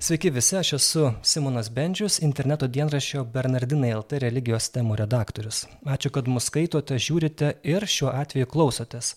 [0.00, 5.58] Sveiki visi, aš esu Simonas Bendžius, interneto dienraščio Bernardinai LT religijos temų redaktorius.
[5.84, 9.10] Ačiū, kad mus skaitote, žiūrite ir šiuo atveju klausotės.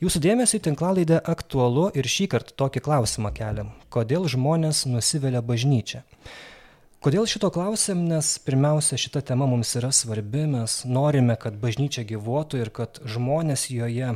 [0.00, 3.74] Jūsų dėmesio tinklalaidę aktualu ir šį kartą tokį klausimą keliam.
[3.92, 6.00] Kodėl žmonės nusivelia bažnyčią?
[7.04, 12.62] Kodėl šito klausim, nes pirmiausia, šita tema mums yra svarbi, mes norime, kad bažnyčia gyvuotų
[12.62, 14.14] ir kad žmonės joje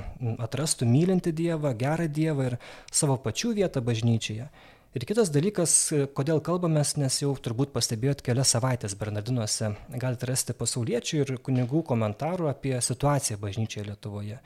[0.49, 2.59] atrastų mylinti Dievą, gerą Dievą ir
[2.89, 4.49] savo pačių vietą bažnyčioje
[4.97, 5.73] ir kitas dalykas
[6.17, 9.75] kodėl kalbamės nes jau turbūt pastebėjot kelias savaites bernardinuose.
[9.93, 14.41] Galit rasti pasauliečių ir kunigų komentarų apie situaciją bažnyčioje lietuvoje.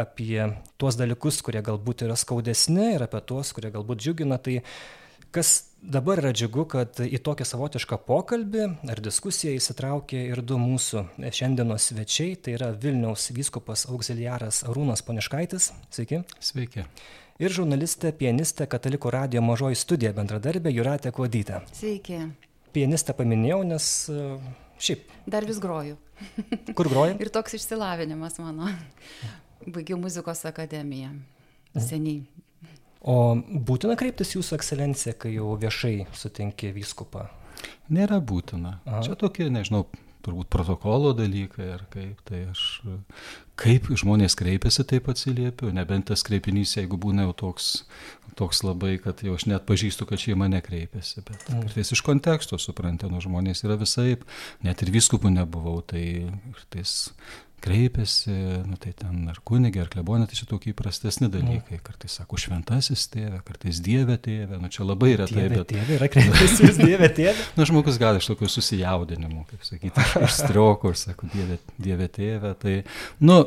[0.00, 0.46] Apie
[0.80, 4.40] tuos dalykus kurie galbūt yra skaudesni ir apie tuos kurie galbūt džiugina.
[4.40, 4.60] Tai
[5.34, 11.08] kas dabar yra džiugu kad į tokį savotišką pokalbį ar diskusiją įsitraukė ir du mūsų
[11.20, 12.38] šiandienos svečiai.
[12.40, 15.74] Tai yra vilniaus vyskupas augziliaras arūnas poniškaitis.
[15.92, 16.24] Sveiki.
[16.40, 16.88] Sveiki
[17.40, 21.62] ir žurnalistė, pianistė Katalikų radio mažoji studija bendradarbė Juratė Kodytė.
[21.74, 22.20] Sveiki.
[22.74, 24.26] Pianistę paminėjau, nes e,
[24.82, 25.08] šiaip.
[25.30, 25.96] Dar vis groju.
[26.78, 27.16] Kur groju?
[27.22, 28.68] ir toks išsilavinimas mano.
[29.66, 31.14] Baigiau muzikos akademiją.
[31.76, 32.22] Seniai.
[33.00, 37.30] O būtina kreiptis jūsų ekscelenciją, kai jau viešai sutinki vyskupą?
[37.92, 38.78] Nėra būtina.
[38.84, 39.00] Aha.
[39.06, 39.86] Čia tokie, nežinau,
[40.24, 42.64] turbūt protokolo dalykai ar kaip, tai aš
[43.60, 47.68] kaip žmonės kreipiasi, taip atsiliepiu, nebent tas kreipinys, jeigu būna jau toks,
[48.38, 51.66] toks labai, kad jau aš net pažįstu, kad šeima nekreipiasi, bet mm.
[51.66, 54.14] kartais iš konteksto suprantu, nu žmonės yra visai,
[54.66, 56.04] net ir viskupų nebuvau, tai
[56.56, 57.12] kartais
[57.62, 58.32] kreipiasi,
[58.66, 61.78] nu tai ten ar kunigė, ar klebonė, tai čia tokie įprastesni dalykai.
[61.78, 61.84] Mm.
[61.86, 65.46] Kartais sako šventasis tėvė, kartais dievė tėvė, nu čia labai retai.
[65.46, 65.70] Dievė, bet...
[65.72, 67.34] Tėvė yra kreipiasi, dievė tėvė.
[67.38, 72.10] Na, nu, žmogus gali iš tokio susijaudinimo, kaip sakyti, iš strioko, ir sako dievė, dievė
[72.18, 72.54] tėvė.
[72.60, 72.76] Tai,
[73.24, 73.40] nu,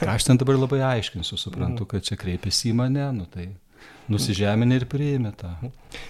[0.00, 1.92] ką aš ten dabar labai aiškinsiu, suprantu, mm.
[1.94, 3.50] kad čia kreipiasi į mane, nu tai
[4.12, 5.50] nusižeminė ir priėmė tą.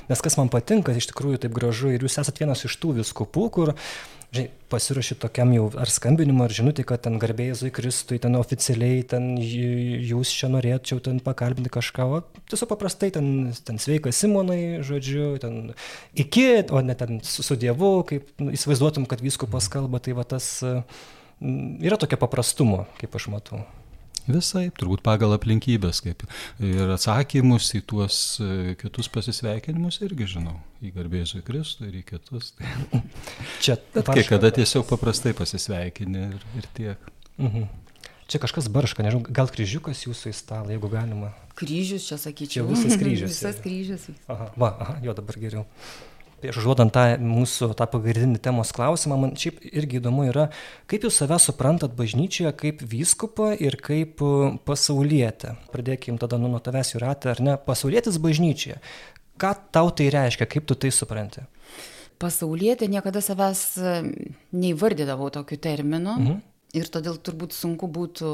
[0.08, 3.46] Nes kas man patinka, iš tikrųjų taip gražu ir jūs esate vienas iš tų viskupų,
[3.54, 3.74] kur
[4.34, 9.30] žinai, pasiruoši tokiam jau ar skambinimui, ar žinutį, kad ten garbėjai Kristui, ten oficialiai, ten
[9.40, 15.72] jūs čia norėčiau ten pakalbinti kažką, o tiesiog paprastai ten, ten sveikas Simonai, žodžiu, ten
[16.12, 20.28] iki, o ne ten su, su Dievu, kaip nu, įsivaizduotum, kad viskupas kalba, tai va
[20.28, 20.58] tas
[21.40, 23.64] yra tokia paprastumo, kaip aš matau.
[24.28, 26.24] Visai, turbūt pagal aplinkybės, kaip
[26.60, 32.52] ir atsakymus į tuos e, kitus pasisveikinimus irgi žinau, į garbėsiu Kristų ir į kitus.
[32.58, 32.74] Tai.
[33.64, 37.08] Čia Bet kai kada tiesiog paprastai pasisveikini ir, ir tiek.
[37.40, 37.70] Mhm.
[38.28, 41.32] Čia kažkas barška, nežinau, gal kryžiukas jūsų į stalą, jeigu galima.
[41.56, 42.66] Kryžius čia sakyčiau.
[42.66, 43.32] Čia visas kryžius.
[43.32, 44.04] visas kryžius.
[44.28, 45.64] Aha, va, aha, jo dabar geriau
[46.42, 50.48] prieš užduodant tą mūsų tą pagrindinį temos klausimą, man šiaip irgi įdomu yra,
[50.90, 54.32] kaip jūs save suprantat bažnyčioje kaip vyskupą ir kaip e,
[54.68, 55.56] pasaulietę.
[55.74, 58.78] Pradėkim tada nu, nuo tavęs jūratę, ar ne, pasaulietis bažnyčioje.
[59.38, 61.44] Ką tau tai reiškia, kaip tu tai supranti?
[62.18, 63.98] Pasaulietė niekada savęs e,
[64.58, 66.16] neįvardydavau tokiu terminu.
[66.18, 66.40] Mhm.
[66.76, 68.30] Ir todėl turbūt sunku būtų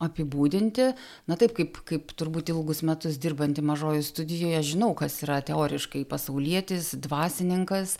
[0.00, 0.90] apibūdinti.
[1.28, 6.94] Na taip kaip kaip turbūt ilgus metus dirbanti mažojoj studijoje žinau kas yra teoriškai pasaulietis
[6.96, 7.98] dvasininkas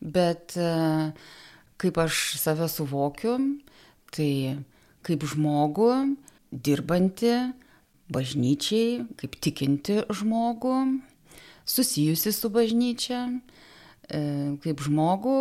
[0.00, 1.12] bet e,
[1.78, 3.36] kaip aš save suvokiu
[4.14, 4.58] tai
[5.06, 5.92] kaip žmogų
[6.52, 7.34] dirbantį
[8.12, 10.76] bažnyčiai kaip tikintį žmogų
[11.68, 13.26] susijusi su bažnyčia
[14.08, 14.20] e,
[14.64, 15.38] kaip žmogų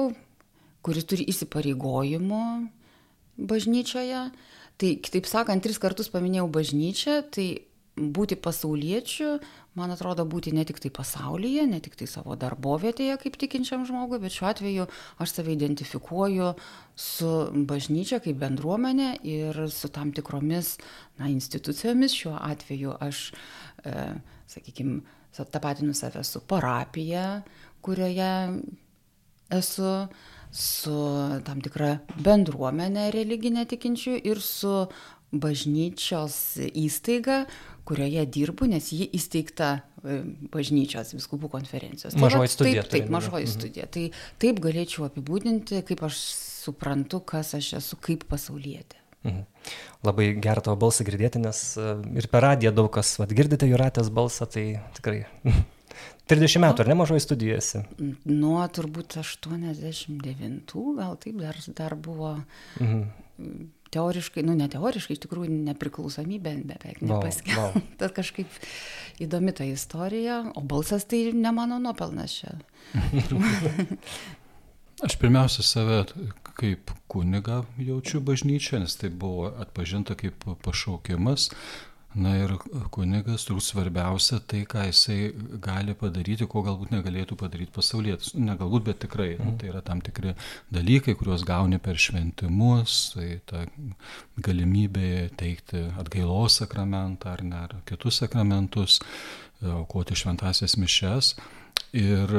[0.85, 2.43] kuris turi įsipareigojimų
[3.37, 4.27] bažnyčioje
[4.77, 7.47] tai kitaip sakant tris kartus paminėjau bažnyčią tai
[7.97, 9.39] būti pasauliečiu
[9.77, 14.49] man atrodo būti ne tiktai pasaulyje ne tiktai savo darbovietėje kaip tikinčiam žmogui bet šiuo
[14.51, 14.87] atveju
[15.23, 16.51] aš save identifikuoju
[17.07, 17.31] su
[17.69, 20.75] bažnyčia kaip bendruomene ir su tam tikromis
[21.17, 22.13] na institucijomis.
[22.13, 23.31] Šiuo atveju aš
[23.83, 23.95] e,
[24.47, 25.01] sakykim
[25.37, 27.41] tapatinu save su parapija
[27.81, 28.61] kurioje
[29.49, 30.07] esu
[30.57, 30.97] su
[31.45, 34.73] tam tikra bendruomene religine tikinčiųjų ir su
[35.31, 36.35] bažnyčios
[36.71, 37.43] įstaiga,
[37.87, 40.19] kurioje dirbu, nes ji įsteigta e,
[40.51, 42.15] bažnyčios viskupų konferencijos.
[42.15, 42.83] Tai mažoji studija.
[42.83, 43.53] Taip, taip mažoji mhm.
[43.53, 43.87] studija.
[43.91, 44.05] Tai
[44.43, 46.21] taip galėčiau apibūdinti, kaip aš
[46.67, 48.99] suprantu, kas aš esu kaip pasaulietė.
[49.27, 49.45] Mhm.
[50.07, 54.11] Labai gerą tavo balsą girdėti, nes e, ir per radiją daug kas, vad girdite Juratės
[54.13, 55.25] balsą, tai tikrai
[56.27, 57.83] 30 metų, ar ne mažoji studijose?
[58.27, 62.33] Nuo turbūt 89, gal taip dar, dar buvo
[62.81, 63.03] mhm.
[63.95, 67.61] teoriškai, nu ne teoriškai, iš tikrųjų nepriklausomybė beveik nepaskelbta.
[67.61, 67.87] Wow, wow.
[68.01, 68.59] Tad kažkaip
[69.23, 72.57] įdomi ta istorija, o balsas tai ne mano nuopelnas čia.
[75.05, 76.05] Aš pirmiausia save
[76.57, 81.51] kaip kuniga jaučiu bažnyčią, nes tai buvo atpažinta kaip pašaukimas
[82.15, 82.53] Na ir
[82.95, 85.17] kunigas turbūt svarbiausia tai, ką jisai
[85.61, 88.31] gali padaryti, ko galbūt negalėtų padaryti pasaulietis.
[88.37, 89.33] Nu, ne galbūt, bet tikrai.
[89.35, 89.57] Mhm.
[89.59, 90.33] Tai yra tam tikri
[90.73, 93.65] dalykai, kuriuos gauni per šventimus, tai ta
[94.47, 99.01] galimybė teikti atgailos sakramentą ar ne, ar kitus sakramentus,
[99.61, 101.35] aukoti šventasias mišes.
[101.97, 102.33] Ir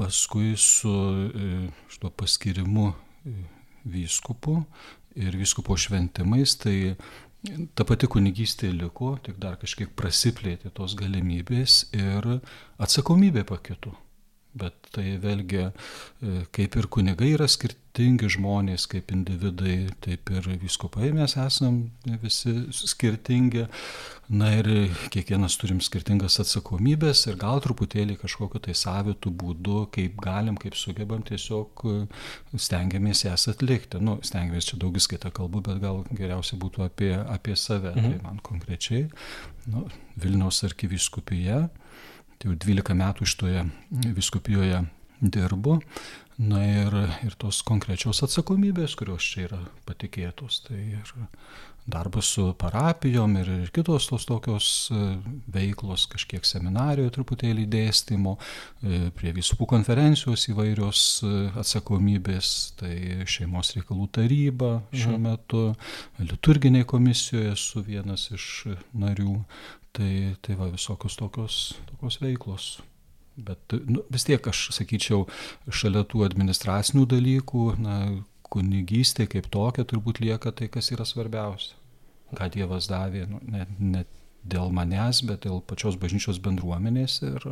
[0.00, 3.34] paskui su e, šito paskirimu e,
[3.84, 4.62] vyskupu
[5.20, 6.94] ir vyskupo šventimais, tai
[7.74, 12.26] ta pati kunigystė liko, tik dar kažkiek prasiplėtė tos galimybės ir
[12.78, 13.94] atsakomybė pakito.
[14.50, 21.12] Bet tai vėlgi, e, kaip ir kunigai yra skirtingi žmonės, kaip individai, taip ir viskupai
[21.14, 21.84] mes esam
[22.22, 23.68] visi skirtingi.
[24.30, 24.66] Na ir
[25.10, 31.22] kiekvienas turim skirtingas atsakomybės ir gal truputėlį kažkokiu tai savitų būdu, kaip galim, kaip sugebam,
[31.26, 31.94] tiesiog e,
[32.58, 34.02] stengiamės jas atlikti.
[34.02, 37.94] Nu, stengiamės čia daugis kitą kalbų, bet gal geriausia būtų apie, apie save.
[37.94, 38.18] Mhm.
[38.18, 39.06] Tai man konkrečiai
[39.70, 39.86] nu,
[40.18, 41.68] Vilniaus arkiviskupija
[42.40, 43.66] tai jau 12 metų iš toje
[44.16, 44.84] viskupijoje
[45.20, 45.80] dirbu.
[46.40, 51.10] Na ir, ir tos konkrečios atsakomybės, kurios čia yra patikėtos, tai ir
[51.90, 55.00] darbas su parapijom ir, ir kitos tos tokios e,
[55.52, 62.94] veiklos, kažkiek seminarijoje truputėlį dėstymo, e, prie vispų konferencijos įvairios e, atsakomybės, tai
[63.28, 65.26] šeimos reikalų taryba šiuo mhm.
[65.28, 65.64] metu,
[66.22, 68.48] liturginiai komisijoje esu vienas iš
[68.96, 69.40] narių,
[69.96, 71.56] Tai, tai va visokios tokios,
[71.90, 72.66] tokios veiklos.
[73.40, 75.24] Bet nu, vis tiek aš sakyčiau,
[75.72, 77.96] šalia tų administracinių dalykų, na,
[78.50, 81.76] kunigystė kaip tokia turbūt lieka tai, kas yra svarbiausia.
[82.36, 84.04] Ką Dievas davė, nu, ne, ne
[84.46, 87.20] dėl manęs, bet dėl pačios bažnyčios bendruomenės.
[87.26, 87.46] Ir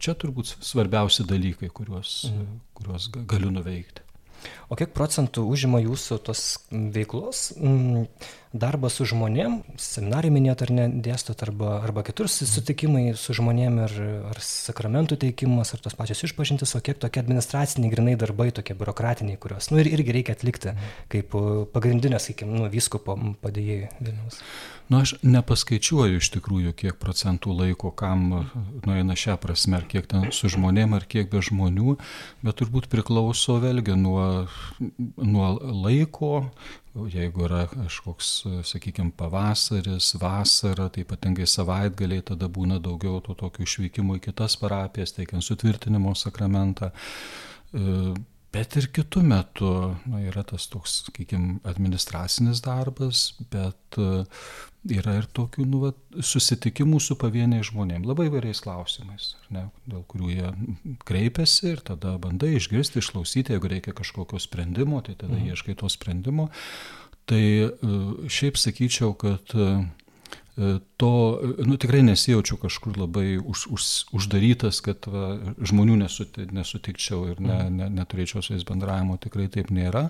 [0.00, 2.60] čia turbūt svarbiausi dalykai, kuriuos, mhm.
[2.78, 4.06] kuriuos galiu nuveikti.
[4.72, 8.06] O kiek procentų užima jūsų tos veiklos m,
[8.52, 13.94] darbas su žmonėm, seminarai minėt ar ne, dėstot arba, arba kitur susitikimai su žmonėm ir
[14.32, 19.38] ar sakramentų teikimas, ar tos pačios išpažintis, o kiek tokie administraciniai grinai darbai, tokie biurokratiniai,
[19.40, 20.74] kuriuos, nu ir irgi reikia atlikti
[21.14, 21.38] kaip
[21.74, 23.14] pagrindinė, sakykime, nu, vyskupo
[23.44, 24.42] padėjėjai Vilnius.
[24.90, 28.24] Nu, aš nepaskaičiuoju iš tikrųjų, kiek procentų laiko kam
[28.82, 31.94] nueina šią prasme, ar kiek ten su žmonėm, ar kiek be žmonių,
[32.42, 34.48] bet turbūt priklauso vėlgi nuo,
[35.22, 36.48] nuo laiko,
[36.94, 38.30] jeigu yra kažkoks,
[38.66, 45.14] sakykime, pavasaris, vasara, tai ypatingai savaitgaliai tada būna daugiau to tokio išvykimo į kitas parapijas,
[45.14, 46.90] teikiant sutvirtinimo sakramentą
[48.50, 49.68] Bet ir kitų metų
[50.10, 54.24] na, yra tas toks, sakykime, administracinis darbas, bet e,
[54.96, 60.32] yra ir tokių nu, va, susitikimų su pavieniai žmonėms, labai vairiais klausimais, ne, dėl kurių
[60.34, 60.50] jie
[61.06, 65.52] kreipiasi ir tada bandai išgirsti, išklausyti, jeigu reikia kažkokio sprendimo, tai tada mhm.
[65.52, 66.50] ieškai to sprendimo.
[67.30, 67.70] Tai e,
[68.34, 69.66] šiaip sakyčiau, kad E,
[71.00, 73.86] to, nu, tikrai nesijaučiu kažkur labai už, už,
[74.16, 75.32] uždarytas, kad va,
[75.64, 77.78] žmonių nesuti, nesutikčiau ir ne, mhm.
[77.78, 80.08] ne, neturėčiau su jais bendravimo, tikrai taip nėra.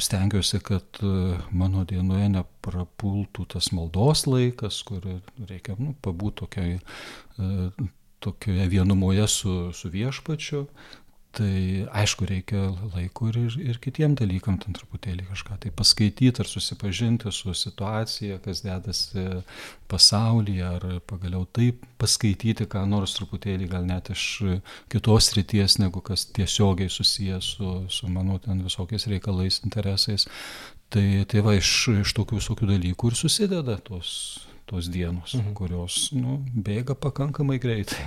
[0.00, 1.10] Stengiuosi, kad e,
[1.52, 5.04] mano dienoje neprapultų tas maldos laikas, kur
[5.50, 7.88] reikia nu, pabūti tokiai e,
[8.24, 10.64] tokioje vienumoje su, su viešpačiu,
[11.34, 16.46] Tai aišku, reikia laiko ir, ir, ir kitiem dalykam ten truputėlį kažką tai paskaityti ar
[16.46, 19.24] susipažinti su situacija, kas dedasi
[19.90, 24.26] pasaulyje, ar pagaliau taip paskaityti, ką nors truputėlį gal net iš
[24.92, 30.28] kitos ryties, negu kas tiesiogiai susijęs su, su mano ten visokiais reikalais, interesais.
[30.94, 31.72] Tai, tai va, iš,
[32.04, 34.12] iš tokių visokių dalykų ir susideda tos,
[34.70, 35.50] tos dienos, mhm.
[35.58, 38.06] kurios nu, bėga pakankamai greitai.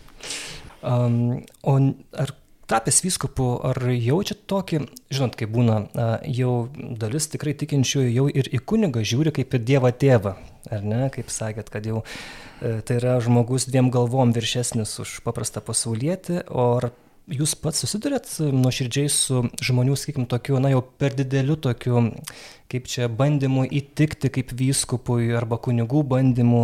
[0.94, 1.76] um, o
[2.16, 2.32] ar
[2.70, 4.80] tapęs vyskupu, ar jaučiat tokį,
[5.14, 5.78] žinot, kaip būna,
[6.26, 10.34] jau dalis tikrai tikinčiųjų jau ir į kunigą žiūri kaip į Dievą tėvą,
[10.74, 15.62] ar ne, kaip sakėt, kad jau e, tai yra žmogus dviem galvom viršesnis už paprastą
[15.64, 16.90] pasaulietį, o ar
[17.30, 22.02] jūs pats susidurėt nuoširdžiai su žmonių, sakykim, tokiu, na jau per dideliu tokiu,
[22.70, 26.62] kaip čia, bandymu įtikti kaip vyskupui arba kunigų bandymu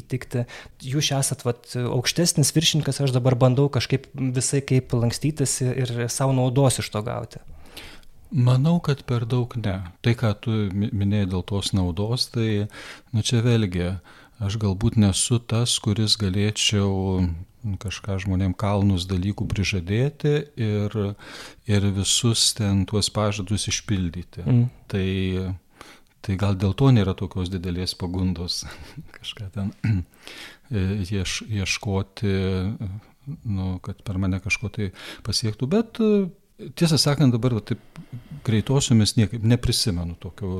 [0.00, 0.44] įtikti.
[0.86, 6.78] Jūs esat vat, aukštesnis viršininkas, aš dabar bandau kažkaip visai kaip lankstytis ir savo naudos
[6.82, 7.42] iš to gauti.
[8.34, 9.76] Manau, kad per daug ne.
[10.02, 12.66] Tai, ką tu minėjai dėl tos naudos, tai,
[13.14, 13.92] na čia vėlgi,
[14.42, 17.28] aš galbūt nesu tas, kuris galėčiau
[17.80, 20.96] kažką žmonėm kalnus dalykų prižadėti ir,
[21.70, 24.44] ir visus ten tuos pažadus išpildyti.
[24.44, 24.64] Mm.
[24.92, 25.08] Tai,
[26.24, 28.62] tai gal dėl to nėra tokios didelės pagundos
[29.18, 29.74] kažką ten
[30.70, 32.32] ieš, ieškoti,
[33.44, 34.90] nu, kad per mane kažko tai
[35.26, 36.00] pasiektų, bet
[36.78, 37.80] tiesą sakant, dabar va, taip
[38.46, 40.52] greitosiomis niekaip neprisimenu tokių,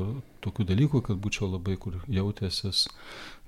[0.45, 2.85] tokių dalykų, kad būčiau labai kur jautęsis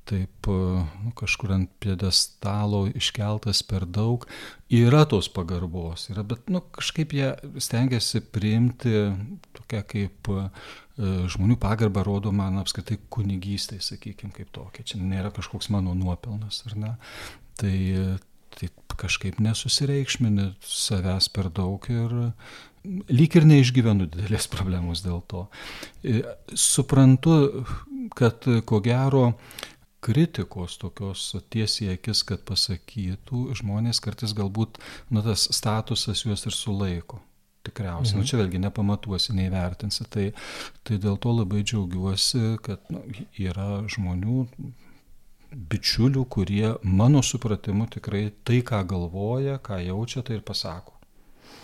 [0.07, 4.25] taip nu, kažkur ant piedestalo iškeltas per daug.
[4.73, 7.33] Yra tos pagarbos, yra, bet nu, kažkaip jie
[7.63, 8.93] stengiasi priimti
[9.57, 10.47] tokia kaip e,
[11.33, 14.87] žmonių pagarba rodo man apskritai kunigystai, sakykime, kaip tokia.
[14.87, 16.95] Čia nėra kažkoks mano nuopelnas, ar ne?
[17.57, 17.77] Tai,
[18.55, 22.17] tai kažkaip nesusireikšmini savęs per daug ir
[22.87, 25.47] lyg ir neišgyvenu didelės problemos dėl to.
[26.03, 26.21] E,
[26.55, 27.65] suprantu,
[28.17, 29.31] kad ko gero
[30.07, 34.79] kritikos tokios tiesiai akis, kad pasakytų, žmonės kartais galbūt,
[35.11, 37.19] na, tas statusas juos ir sulaiko.
[37.67, 38.23] Tikriausiai, nu, mhm.
[38.23, 40.07] nu, čia vėlgi nepamatuosi, neįvertinsi.
[40.13, 40.27] Tai,
[40.87, 43.03] tai dėl to labai džiaugiuosi, kad nu,
[43.43, 44.45] yra žmonių,
[45.71, 50.95] bičiulių, kurie mano supratimu tikrai tai, ką galvoja, ką jaučia, tai ir pasako.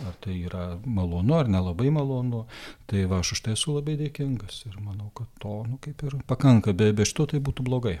[0.04, 2.44] Ar tai yra malonu, ar nelabai malonu,
[2.90, 6.18] tai va, aš už tai esu labai dėkingas ir manau, kad to, nu, kaip ir
[6.28, 8.00] pakanka, be, be šito tai būtų blogai.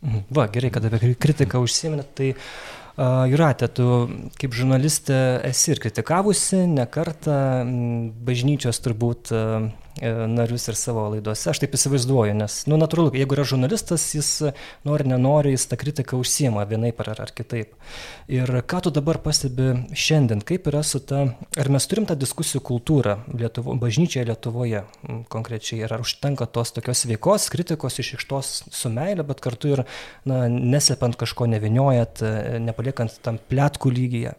[0.00, 0.24] Mhm.
[0.30, 2.32] Va, gerai, kad apie kritiką užsiminėt, tai
[2.98, 3.84] Juratė, tu
[4.40, 7.36] kaip žurnalistė esi ir kritikavusi, ne kartą
[8.26, 9.30] bažnyčios turbūt
[10.00, 14.28] E, narius ir savo laidose, aš taip įsivaizduoju, nes, nu, natūralu, jeigu yra žurnalistas, jis
[14.86, 17.72] nori, nenori, jis tą kritiką užsiema vienaip ar, ar kitaip.
[18.30, 21.24] Ir ką tu dabar pastebi šiandien, kaip yra su ta,
[21.58, 24.84] ar mes turim tą diskusijų kultūrą Lietuvo, bažnyčioje Lietuvoje
[25.32, 29.84] konkrečiai, ar užtenka tos tokios veikos, kritikos išikštos su meilė, bet kartu ir,
[30.28, 34.36] na, neslepant kažko neviniojat, e, nepaliekant tam plėtkų lygyje.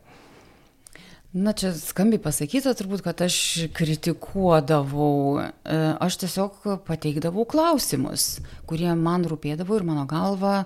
[1.30, 9.28] Na čia skambiai pasakyta turbūt, kad aš kritikuodavau, e, aš tiesiog pateikdavau klausimus, kurie man
[9.30, 10.64] rūpėdavo ir mano galva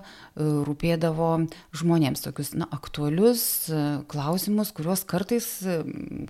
[0.64, 1.28] rūpėdavo
[1.76, 5.50] žmonėms, tokius na, aktualius e, klausimus, kuriuos kartais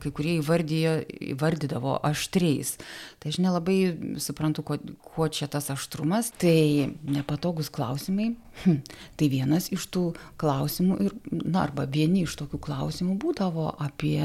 [0.03, 0.97] kai kurie įvardyjo,
[1.37, 2.75] įvardydavo aštriais.
[3.23, 4.83] Tai aš nelabai suprantu, kuo,
[5.15, 6.35] kuo čia tas aštrumas.
[6.43, 8.33] Tai nepatogus klausimai.
[8.63, 8.79] Hm.
[9.19, 10.05] Tai vienas iš tų
[10.41, 14.21] klausimų, ir, na, arba vieni iš tokių klausimų būdavo apie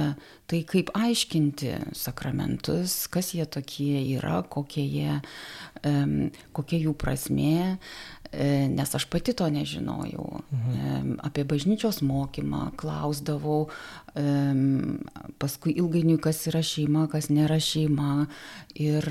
[0.50, 5.18] tai, kaip aiškinti sakramentus, kas jie tokie yra, kokie jie,
[6.54, 7.58] kokia jų prasmė,
[8.30, 10.42] E, nes aš pati to nežinojau.
[10.54, 11.16] Mhm.
[11.26, 13.70] Apie bažnyčios mokymą klausdavau,
[15.40, 18.28] paskui ilgainiui, kas yra šeima, kas nėra šeima.
[18.80, 19.06] Ir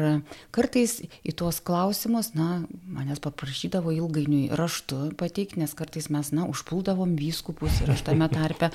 [0.54, 2.62] kartais į tuos klausimus, na,
[2.92, 8.70] manęs paprašydavo ilgainiui raštu pateikti, nes kartais mes, na, užpuldavom vyskupus ir aš tame tarpe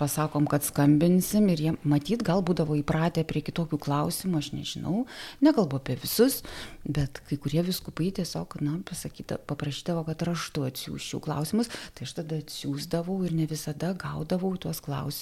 [0.00, 5.04] pasakom, kad skambinsim ir jie matyt gal būdavo įpratę prie kitokių klausimų, aš nežinau,
[5.44, 6.40] nekalbu apie visus,
[6.86, 12.40] bet kai kurie viskupai tiesiog, na, pasakyti paprašydavo, kad raštu atsiųščiau klausimus, tai aš tada
[12.42, 15.15] atsiųsdavau ir ne visada gaudavau tuos klausimus,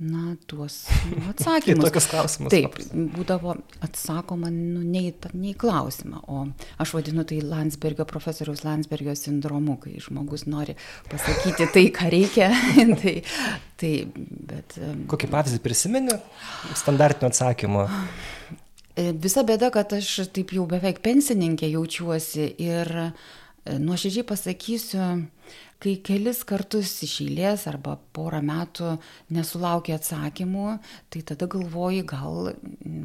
[0.00, 1.84] na, tuos nu, atsakymus.
[1.84, 2.52] Tokius klausimus.
[2.54, 2.78] Taip,
[3.16, 6.46] būdavo atsakoma nu, ne, į, ne į klausimą, o
[6.80, 10.78] aš vadinu tai Landsbergio, profesoriaus Landsbergio sindromu, kai žmogus nori
[11.10, 12.48] pasakyti tai, ką reikia.
[13.02, 13.14] tai,
[13.80, 13.92] tai,
[14.54, 14.80] bet,
[15.12, 16.16] Kokį pavyzdį prisimeni
[16.80, 17.84] standartinio atsakymo?
[18.96, 23.10] E, visa bėda, kad aš taip jau beveik pensininkė jaučiuosi ir e,
[23.76, 25.10] nuoširdžiai pasakysiu,
[25.80, 28.96] kai kelis kartus iš eilės arba porą metų
[29.32, 30.74] nesulaukia atsakymų,
[31.12, 32.52] tai tada galvoji, gal,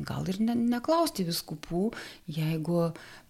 [0.07, 1.85] gal ir ne, neklausti viskupų,
[2.35, 2.89] jeigu,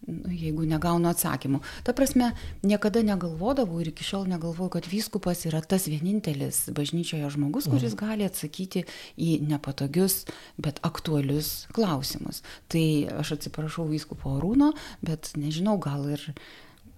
[0.09, 1.61] nu, jeigu negaunu atsakymų.
[1.85, 2.31] Ta prasme,
[2.65, 8.01] niekada negalvodavau ir iki šiol negalvoju, kad vyskupas yra tas vienintelis bažnyčioje žmogus, kuris mhm.
[8.01, 8.85] gali atsakyti
[9.21, 10.23] į nepatogius,
[10.57, 12.41] bet aktualius klausimus.
[12.71, 12.85] Tai
[13.21, 14.73] aš atsiprašau vyskupo Arūno,
[15.05, 16.31] bet nežinau, gal ir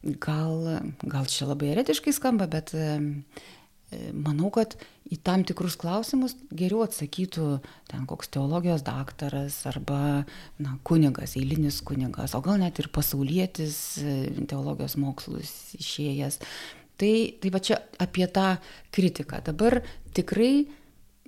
[0.04, 2.98] gal, gal čia labai eretiškai skamba, bet e,
[4.14, 4.76] manau, kad
[5.08, 7.48] į tam tikrus klausimus geriau atsakytų
[7.92, 10.26] ten koks teologijos daktaras arba
[10.60, 14.18] na, kunigas, eilinis kunigas, o gal net ir pasaulietis e,
[14.50, 16.42] teologijos mokslus išėjęs.
[16.98, 18.56] Tai, tai va čia apie tą
[18.96, 19.44] kritiką.
[19.46, 19.84] Dabar
[20.18, 20.66] tikrai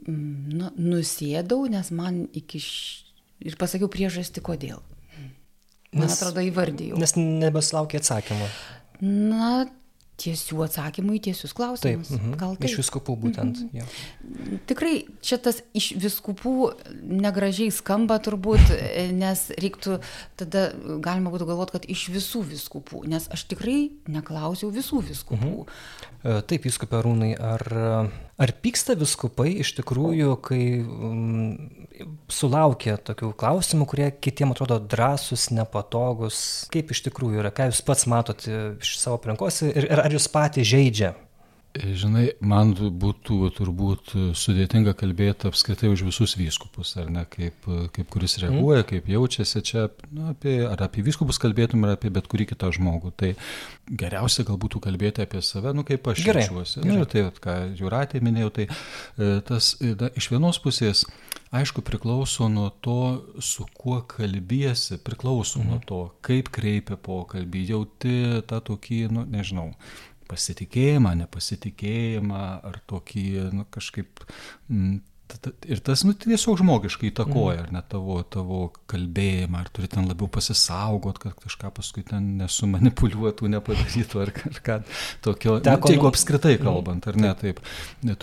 [0.07, 2.61] nu, nusėdau, nes man iki...
[2.61, 3.05] Š...
[3.39, 4.81] Ir pasakiau priežastį, kodėl.
[5.93, 6.99] Man nes, atrodo, įvardėjau.
[7.01, 8.47] Nes nebesulaukia atsakymų.
[9.01, 9.65] Na,
[10.19, 12.09] tiesių atsakymų į tiesius klausimus.
[12.11, 12.35] Taip, mhm.
[12.39, 12.67] gal taip.
[12.69, 13.61] Iš viskupų būtent.
[13.63, 13.79] Mhm.
[13.79, 14.59] Ja.
[14.69, 14.93] Tikrai
[15.25, 16.55] čia tas iš viskupų
[17.23, 18.73] negražiai skamba turbūt,
[19.21, 19.99] nes reiktų
[20.39, 20.69] tada
[21.05, 23.79] galima būtų galvoti, kad iš visų viskupų, nes aš tikrai
[24.11, 25.53] neklausiau visų viskupų.
[25.63, 25.85] Mhm.
[26.19, 27.65] E, taip, viskupė Rūnai, ar,
[28.39, 31.53] ar pyksta viskupai iš tikrųjų, kai um,
[32.31, 36.41] sulaukia tokių klausimų, kurie kitiems atrodo drąsus, nepatogus?
[36.73, 40.71] Kaip iš tikrųjų yra, ką jūs pats matote iš savo aplinkos ir, ar jūs patys
[40.71, 41.13] žaidžia?
[41.79, 48.35] Žinai, man būtų turbūt sudėtinga kalbėti apskritai už visus vyskupus, ar ne, kaip, kaip kuris
[48.37, 48.45] mhm.
[48.45, 52.71] reaguoja, kaip jaučiasi čia, nu, apie, ar apie vyskupus kalbėtum, ar apie bet kurį kitą
[52.75, 53.13] žmogų.
[53.19, 53.31] Tai
[53.89, 56.45] geriausia gal būtų kalbėti apie save, nu kaip aš Gerai.
[56.47, 56.83] jaučiuosi.
[56.83, 61.05] Nu, tai, ką Juratė minėjau, tai e, tas da, iš vienos pusės,
[61.55, 62.99] aišku, priklauso nuo to,
[63.41, 65.71] su kuo kalbėsi, priklauso mhm.
[65.71, 68.19] nuo to, kaip kreipia pokalbį, jauti
[68.49, 69.71] tą tokį, nu, nežinau
[70.29, 74.25] pasitikėjimą, nepasitikėjimą ar tokį nu, kažkaip...
[74.69, 74.99] M,
[75.69, 77.65] Ir tas nu, tiesiog žmogiškai įtakoja, mhm.
[77.67, 78.59] ar ne tavo, tavo
[78.89, 84.79] kalbėjimą, ar turi ten labiau pasisaugot, kad kažką paskui ten nesumanipuliuotų, nepadarytų, ar kažką
[85.25, 85.59] tokio.
[85.65, 86.65] Teko, nu, jeigu apskritai mhm.
[86.65, 87.61] kalbant, ar ne, taip,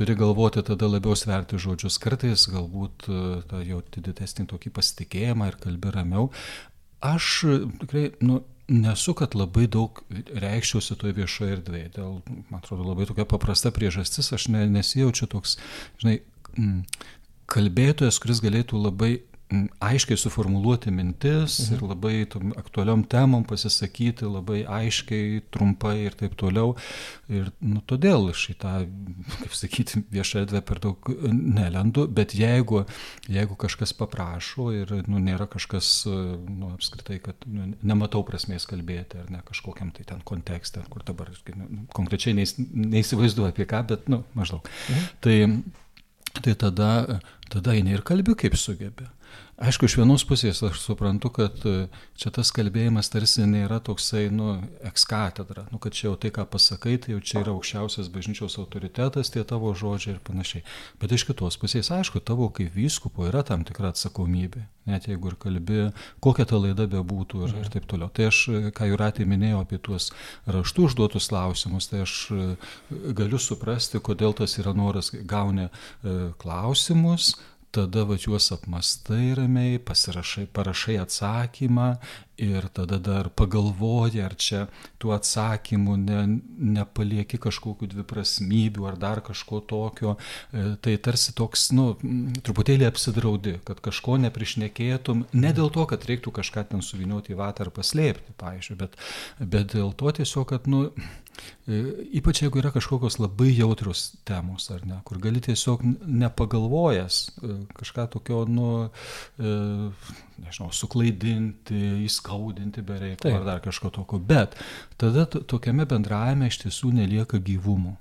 [0.00, 3.06] turi galvoti tada labiau sverti žodžius, kartais galbūt
[3.52, 6.32] tą jauti didesnį tokį pasitikėjimą ir kalbė ramiau.
[7.06, 7.32] Aš
[7.84, 11.90] tikrai, nu, nesu, kad labai daug reikščiausi toje viešoje erdvėje.
[11.98, 12.16] Dėl,
[12.50, 15.56] man atrodo, labai tokia paprasta priežastis, aš ne, nesijaučiu toks,
[16.02, 16.18] žinai,
[17.50, 19.12] kalbėtojas, kuris galėtų labai
[19.80, 21.74] aiškiai suformuluoti mintis mhm.
[21.74, 22.14] ir labai
[22.58, 26.74] aktualiom temom pasisakyti, labai aiškiai, trumpai ir taip toliau.
[27.30, 28.74] Ir nu, todėl šitą,
[29.38, 32.82] kaip sakyti, viešą erdvę per daug nelendu, bet jeigu,
[33.30, 39.30] jeigu kažkas paprašo ir nu, nėra kažkas, nu, apskritai, kad nu, nematau prasmės kalbėti ar
[39.30, 44.24] ne kažkokiam tai ten kontekste, kur dabar nu, konkrečiai neįs, neįsivaizduoju apie ką, bet, nu,
[44.34, 44.66] maždaug.
[44.90, 45.10] Mhm.
[45.22, 45.36] Tai,
[46.42, 47.20] tai tada,
[47.52, 49.06] tada eini ir kalbi, kaip sugebi.
[49.56, 51.86] Aišku, iš vienos pusės aš suprantu, kad e,
[52.20, 54.50] čia tas kalbėjimas tarsi nėra toksai, nu,
[54.84, 59.32] ekskatedra, nu, kad čia jau tai, ką pasakai, tai jau čia yra aukščiausias bažnyčios autoritetas,
[59.32, 60.60] tie tavo žodžiai ir panašiai.
[61.00, 65.40] Bet iš kitos pusės, aišku, tavo kaip vyskupo yra tam tikra atsakomybė, net jeigu ir
[65.40, 65.80] kalbi,
[66.20, 68.12] kokia ta laida bebūtų ir, ir taip toliau.
[68.12, 68.44] Tai aš,
[68.76, 70.12] ką Juratė minėjo apie tuos
[70.44, 72.52] raštų užduotus klausimus, tai aš e,
[73.16, 75.70] galiu suprasti, kodėl tas yra noras gauni e,
[76.44, 77.38] klausimus,
[77.74, 81.88] tada va juos apmastai ramiai, pasirašai, parašai atsakymą
[82.38, 84.66] ir tada dar pagalvoji, ar čia
[85.00, 86.20] tų atsakymų ne,
[86.76, 90.16] nepalieki kažkokių dviprasmybių ar dar kažko tokio.
[90.52, 91.88] E, tai tarsi toks, nu,
[92.46, 97.66] truputėlį apsidraudi, kad kažko neprišnekėtum, ne dėl to, kad reiktų kažką ten suvinioti į vatą
[97.66, 98.98] ar paslėpti, paaiškiai, bet,
[99.40, 100.88] bet dėl to tiesiog, kad, nu,
[101.66, 101.78] E,
[102.14, 105.82] ypač jeigu yra kažkokios labai jautrios temos, ar ne, kur gali tiesiog
[106.22, 108.68] nepagalvojęs e, kažką tokio, nu,
[110.42, 114.20] nežinau, suklaidinti, įskaudinti bereikalo ar dar kažko tokio.
[114.20, 114.56] Bet
[115.00, 117.96] tada tokiame bendravime iš tiesų nelieka gyvumo.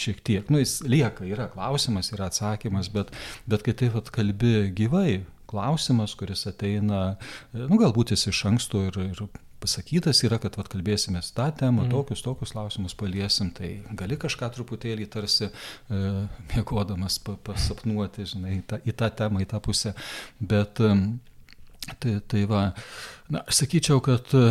[0.00, 3.10] Šiek tiek, nu jis lieka, yra klausimas, yra atsakymas, bet,
[3.50, 7.16] bet kai taip pat kalbi gyvai, klausimas, kuris ateina,
[7.52, 9.24] nu galbūt jis iš anksto ir, ir
[9.60, 11.92] pasakytas yra, kad vat, kalbėsime tą temą, mm.
[11.92, 15.50] tokius, tokius klausimus paliesim, tai gali kažką truputėlį tarsi e,
[16.54, 19.94] mėgodamas pasapnuoti, žinai, į tą, į tą temą, į tą pusę.
[20.40, 20.80] Bet
[21.98, 22.68] tai, tai va,
[23.32, 24.50] na, aš sakyčiau, kad e,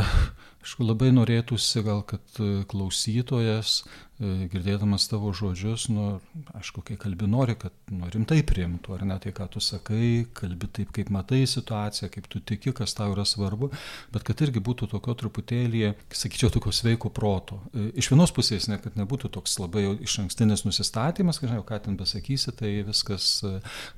[0.60, 3.80] Aišku, labai norėtųsi gal, kad e, klausytojas
[4.20, 6.18] girdėdamas tavo žodžius, nu,
[6.58, 10.68] aišku, kai kalbi nori, kad nu, rimtai priimtų, ar ne tai, ką tu sakai, kalbi
[10.76, 13.70] taip, kaip matai situaciją, kaip tu tiki, kas tau yra svarbu,
[14.12, 17.62] bet kad irgi būtų tokio truputėlį, sakyčiau, tokio sveiko proto.
[17.72, 21.80] E, iš vienos pusės, ne, kad nebūtų toks labai iš ankstinis nusistatymas, kad žinai, ką
[21.88, 23.54] ten pasakysi, tai viskas, e,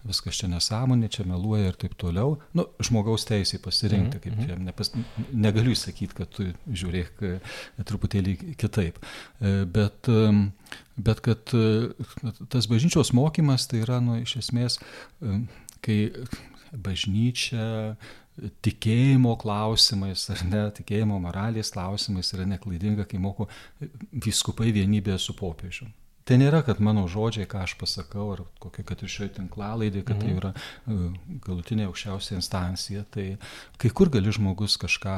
[0.05, 2.38] viskas čia nesąmonė, čia meluoja ir taip toliau.
[2.53, 4.93] Nu, žmogaus teisė pasirinkti, kaip čia, nepas,
[5.34, 7.25] negaliu įsakyti, kad tu žiūrėk
[7.89, 9.01] truputėlį kitaip.
[9.41, 10.11] Bet
[11.02, 11.54] bet kad
[12.52, 14.80] tas bažnyčios mokymas tai yra, nu, iš esmės,
[15.86, 16.00] kai
[16.71, 17.95] bažnyčia
[18.65, 23.50] tikėjimo klausimais ar ne, tikėjimo moralės klausimais yra neklaidinga, kai moko
[24.12, 25.89] viskupai vienybėje su popiežiu.
[26.21, 30.21] Tai nėra, kad mano žodžiai, ką aš pasakau, ar kokia, kad ir šioje tinklalaidė, kad
[30.21, 30.38] tai mhm.
[30.38, 30.52] yra
[31.47, 33.04] galutinė aukščiausia instancija.
[33.12, 33.26] Tai
[33.82, 35.15] kai kur gali žmogus kažką,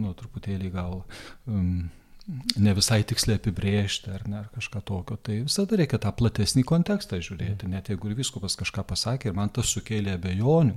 [0.00, 1.02] nu, truputėlį gal
[1.44, 1.90] um,
[2.28, 5.16] ne visai tiksliai apibrėžti ar, ne, ar kažką tokio.
[5.24, 9.52] Tai visada reikia tą platesnį kontekstą žiūrėti, net jeigu ir viskupas kažką pasakė ir man
[9.54, 10.76] tas sukėlė abejonių.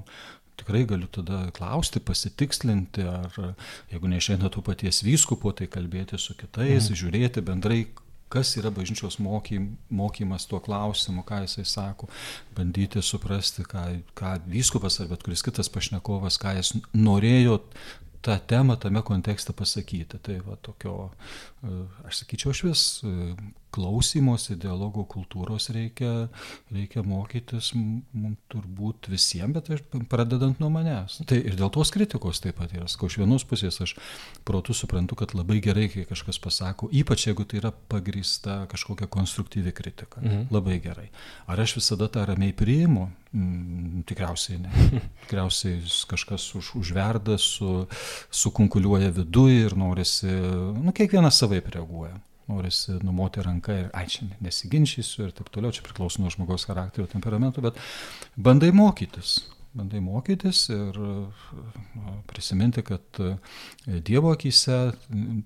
[0.62, 3.56] Tikrai galiu tada klausti, pasitikslinti, ar
[3.92, 6.98] jeigu neišeina to paties vyskupo, tai kalbėti su kitais, mm.
[7.02, 7.86] žiūrėti bendrai,
[8.32, 12.08] kas yra bažnyčios mokym, mokymas tuo klausimu, ką jisai sako,
[12.56, 17.58] bandyti suprasti, ką, ką vyskupas ar bet kuris kitas pašnekovas, ką jis norėjo
[18.22, 20.20] tą temą tame kontekste pasakyti.
[20.20, 21.12] Tai va tokio,
[21.64, 22.86] e, aš sakyčiau, aš vis
[23.72, 26.28] klausymosi, dialogo kultūros reikia,
[26.74, 31.20] reikia mokytis mums turbūt visiems, bet aš pradedant nuo manęs.
[31.28, 32.88] Tai ir dėl tos kritikos taip pat yra.
[32.92, 33.96] Skau, iš vienos pusės aš
[34.48, 39.74] protų suprantu, kad labai gerai, kai kažkas pasako, ypač jeigu tai yra pagrįsta kažkokia konstruktyvi
[39.76, 40.22] kritika.
[40.22, 40.50] Mhm.
[40.54, 41.10] Labai gerai.
[41.48, 43.10] Ar aš visada tą ramiai priimu?
[43.32, 44.72] Mm, tikriausiai ne.
[45.24, 45.80] Tikriausiai
[46.12, 47.86] kažkas už, užverda, su,
[48.28, 52.18] sukunkuliuoja viduje ir norisi, nu, kiekvienas savaip reaguoja.
[52.52, 57.08] Norisi numoti ranką ir, ai, čia nesiginčysiu ir taip toliau, čia priklauso nuo žmogaus charakterio,
[57.12, 57.80] temperamento, bet
[58.36, 59.40] bandai mokytis
[59.78, 60.98] bandai mokytis ir
[62.28, 63.36] prisiminti, kad e,
[63.86, 64.78] Dievo akise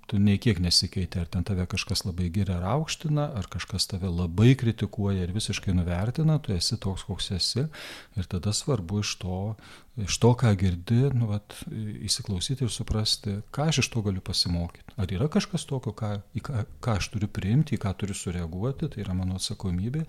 [0.10, 4.10] tu nei kiek nesikeitė, ar ten tave kažkas labai giria ar aukština, ar kažkas tave
[4.10, 7.68] labai kritikuoja ir visiškai nuvertina, tu esi toks, koks esi.
[8.18, 9.40] Ir tada svarbu iš to,
[10.08, 14.98] iš to ką girdi, nu, vat, įsiklausyti ir suprasti, ką aš iš to galiu pasimokyti.
[15.02, 19.06] Ar yra kažkas tokio, ką, ką, ką aš turiu priimti, į ką turiu sureaguoti, tai
[19.06, 20.06] yra mano atsakomybė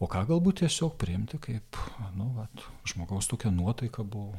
[0.00, 1.78] o ką galbūt tiesiog priimti kaip,
[2.16, 4.38] nu, vat, žmogaus tokia nuotaika buvo,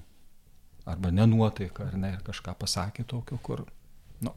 [0.90, 3.64] arba nenuotaika, ar ne, kažką pasakė tokio, kur,
[4.26, 4.34] nu,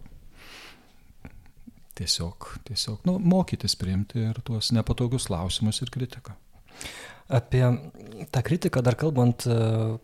[1.98, 6.37] tiesiog, tiesiog, nu, mokytis priimti ir tuos nepatogius klausimus ir kritiką.
[7.32, 7.64] Apie
[8.34, 9.46] tą kritiką dar kalbant,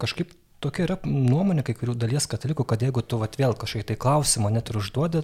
[0.00, 3.96] kažkaip tokia yra nuomonė kai kurių dalies katalikų, kad jeigu tu vat, vėl kažkokį tai
[4.00, 5.22] klausimą net ir užduodi,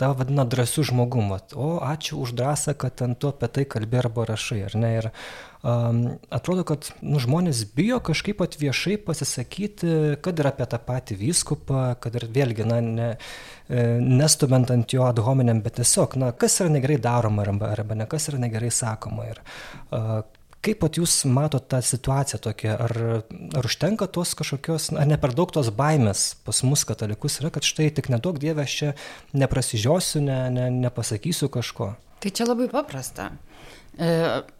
[0.00, 1.28] tave vadina drąsiu žmogum.
[1.34, 4.92] Vat, o ačiū už drąsą, kad ten tu apie tai kalbė arba rašai, ar ne?
[5.00, 6.00] Ir um,
[6.34, 9.92] atrodo, kad nu, žmonės bijo kažkaip pat viešai pasisakyti,
[10.24, 13.10] kad ir apie tą patį vyskupą, kad ir vėlgi, na, ne,
[13.68, 17.98] e, nestumant ant jo ad hominem, bet tiesiog, na, kas yra negerai daroma arba, arba
[17.98, 19.28] ne kas yra negerai sakoma.
[19.34, 20.20] Ir uh,
[20.58, 22.94] Kaip pat jūs matot tą situaciją tokią, ar,
[23.58, 27.66] ar užtenka tos kažkokios, ar ne per daug tos baimės pas mus katalikus yra, kad
[27.66, 28.88] štai tik nedaug dievę aš čia
[29.38, 31.92] neprasižiosiu, ne, ne, nepasakysiu kažko?
[32.18, 33.30] Tai čia labai paprasta.
[33.98, 34.06] E,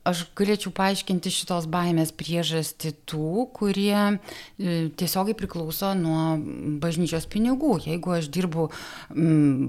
[0.03, 6.35] aš galėčiau paaiškinti šitos baimės priežastį tų, kurie e, tiesiogiai priklauso nuo
[6.83, 7.77] bažnyčios pinigų.
[7.87, 8.67] Jeigu aš dirbu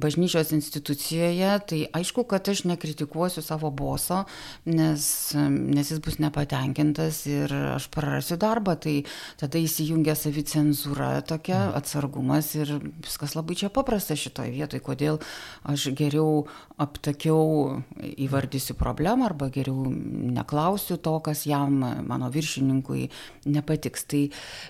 [0.02, 4.24] bažnyčios institucijoje, tai aišku, kad aš nekritikuosiu savo boso,
[4.66, 5.06] nes,
[5.38, 8.74] nes jis bus nepatenkintas ir aš prarasiu darbą.
[8.82, 8.96] Tai
[9.38, 11.78] tada įsijungia savicenzūra, tokia mhm.
[11.78, 12.74] atsargumas ir
[13.06, 15.22] viskas labai čia paprasta šitoje vietoje, kodėl
[15.70, 16.48] aš geriau
[16.82, 17.84] aptakiau
[18.18, 19.92] įvardysiu problemą arba geriau geriau
[20.40, 23.10] neklausiu to, kas jam, mano viršininkui,
[23.52, 24.08] nepatiks.
[24.10, 24.24] Tai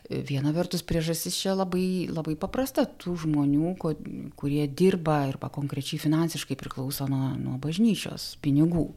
[0.09, 3.75] viena vertus priežastis čia labai, labai paprasta tų žmonių,
[4.39, 8.89] kurie dirba arba konkrečiai finansiškai priklauso nuo, nuo bažnyčios pinigų.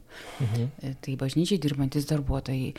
[0.42, 0.96] Mhm.
[1.05, 2.72] Tai bažnyčiai dirbantis darbuotojai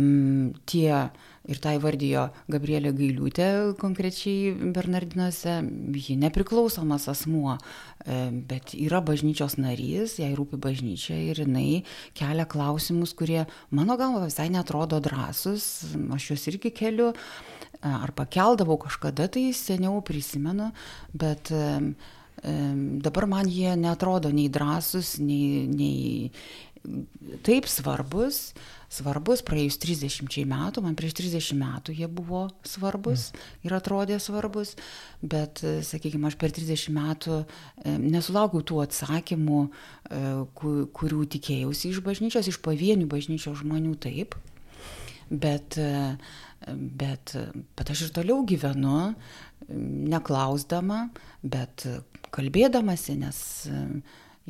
[0.00, 1.10] Mm, tie,
[1.50, 3.48] ir tai vardijo Gabrielė Gailiūtė
[3.80, 5.58] konkrečiai Bernardinuose,
[5.92, 11.82] ji nepriklausomas asmuo, e, bet yra bažnyčios narys, jai rūpi bažnyčia ir jinai
[12.16, 13.44] kelia klausimus, kurie
[13.76, 15.66] mano galva visai netrodo drąsus,
[16.16, 20.70] aš juos irgi keliu, e, arba keldavau kažkada, tai seniau prisimenu,
[21.12, 21.66] bet e,
[22.40, 26.30] dabar man jie netrodo nei drąsus, nei, nei
[27.44, 28.50] taip svarbus,
[28.90, 33.48] svarbus praėjus 30 metų, man prieš 30 metų jie buvo svarbus mm.
[33.68, 34.74] ir atrodė svarbus,
[35.20, 37.42] bet, sakykime, aš per 30 metų
[38.02, 40.22] nesulaukiau tų atsakymų, e,
[41.00, 44.38] kurių tikėjausi iš bažnyčios, iš pavienių bažnyčios žmonių taip,
[45.30, 46.16] bet, e,
[46.74, 47.36] bet,
[47.76, 49.12] bet aš ir toliau gyvenu,
[49.70, 51.04] neklausdama,
[51.44, 51.86] bet
[52.34, 53.38] kalbėdamasi, nes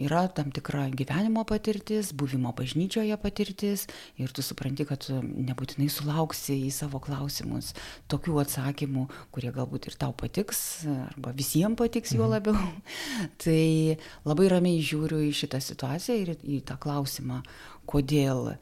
[0.01, 3.87] yra tam tikra gyvenimo patirtis, buvimo bažnyčioje patirtis
[4.21, 7.75] ir tu supranti, kad nebūtinai sulauksi į savo klausimus
[8.11, 12.33] tokių atsakymų, kurie galbūt ir tau patiks, arba visiems patiks juo mhm.
[12.35, 12.57] labiau.
[13.45, 13.61] Tai
[14.29, 17.41] labai ramiai žiūriu į šitą situaciją ir į tą klausimą,
[17.91, 18.57] kodėl e,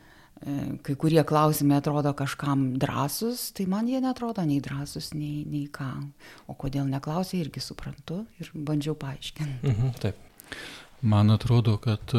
[0.86, 5.90] kai kurie klausimai atrodo kažkam drąsus, tai man jie netrodo nei drąsus, nei, nei ką.
[6.48, 9.74] O kodėl neklausė, irgi suprantu ir bandžiau paaiškinti.
[9.74, 10.24] Mhm, taip.
[11.02, 12.14] Man atrodo, kad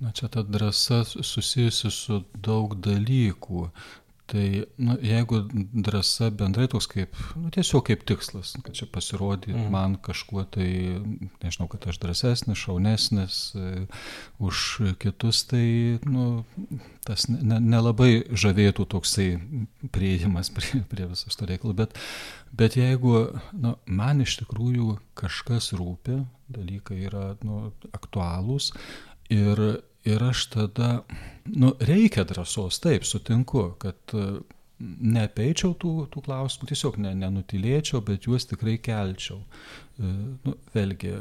[0.00, 3.68] na, čia ta drąsa susijusi su daug dalykų.
[4.26, 5.42] Tai nu, jeigu
[5.84, 9.66] drąsa bendrai toks kaip, nu, tiesiog kaip tikslas, kad čia pasirodė mm.
[9.72, 10.68] man kažkuo tai,
[11.44, 13.84] nežinau, kad aš drąsesnis, šaunesnis e,
[14.40, 14.62] už
[15.02, 15.66] kitus, tai
[16.08, 16.46] nu,
[17.04, 19.28] tas nelabai ne, ne žavėtų toksai
[19.92, 21.76] prieidimas prie, prie viso šito reikalo.
[21.76, 21.92] Bet,
[22.48, 28.72] bet jeigu nu, man iš tikrųjų kažkas rūpi, dalykai yra nu, aktualūs
[29.32, 29.66] ir
[30.04, 30.88] Ir aš tada,
[31.48, 34.12] nu, reikia drąsos, taip, sutinku, kad
[34.84, 39.40] neapeičiau tų, tų klausimų, tiesiog ne, nenutilėčiau, bet juos tikrai kelčiau.
[39.94, 40.10] E,
[40.46, 41.12] nu, vėlgi,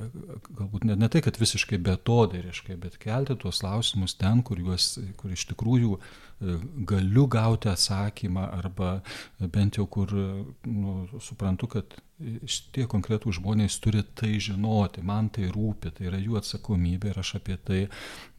[0.57, 5.35] galbūt ne, ne tai, kad visiškai betodariškai, bet kelti tuos klausimus ten, kur, juos, kur
[5.35, 6.55] iš tikrųjų e,
[6.89, 8.95] galiu gauti atsakymą arba
[9.53, 11.93] bent jau kur nu, suprantu, kad
[12.47, 17.33] šitie konkretūs žmonės turi tai žinoti, man tai rūpi, tai yra jų atsakomybė ir aš
[17.39, 17.79] apie tai,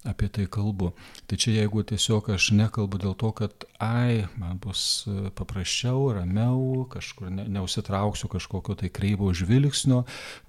[0.09, 0.92] apie tai kalbu.
[1.29, 5.05] Tai čia jeigu tiesiog aš nekalbu dėl to, kad, ai, man bus
[5.38, 10.05] paprasčiau, ramiau, kažkur ne, neusitrauksiu kažkokio tai kreivo žvilgsnio,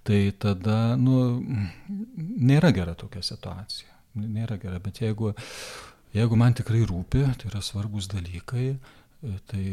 [0.08, 1.42] tai tada, nu,
[2.20, 3.92] nėra gera tokia situacija.
[4.16, 5.34] Nėra gera, bet jeigu,
[6.16, 8.70] jeigu man tikrai rūpi, tai yra svarbus dalykai,
[9.52, 9.66] tai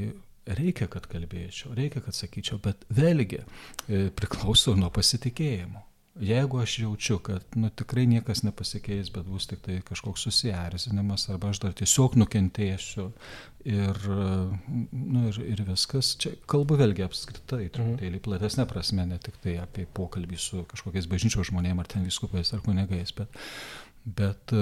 [0.58, 5.84] reikia, kad kalbėčiau, reikia, kad sakyčiau, bet vėlgi e, priklauso nuo pasitikėjimo.
[6.20, 11.48] Jeigu aš jaučiu, kad nu, tikrai niekas nepasikeis, bet bus tik tai kažkoks susierzinimas, arba
[11.48, 13.06] aš dar tiesiog nukentėsiu
[13.64, 14.00] ir,
[14.92, 17.72] nu, ir, ir viskas, čia kalbu vėlgi apskritai, mhm.
[17.76, 22.52] truputėlį platesnė prasme, ne tik tai apie pokalbį su kažkokiais bažnyčios žmonėmis ar ten viskupais
[22.52, 23.40] ar kunigais, bet,
[24.04, 24.56] bet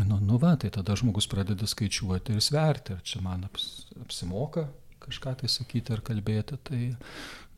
[0.00, 4.64] Nu, nu va, tai tada žmogus pradeda skaičiuoti ir sverti, ar čia man aps, apsimoka
[5.02, 6.58] kažką tai sakyti ar kalbėti.
[6.64, 6.80] Tai,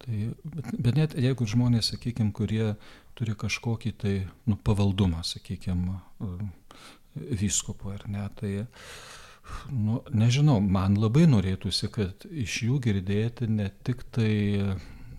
[0.05, 2.75] tai, bet, bet net jeigu žmonės, sakykime, kurie
[3.19, 4.15] turi kažkokį tai
[4.51, 6.01] nu, pavaldumą, sakykime,
[7.15, 8.53] vyskupu ar ne, tai,
[9.71, 14.33] nu, nežinau, man labai norėtųsi, kad iš jų girdėti ne tik tai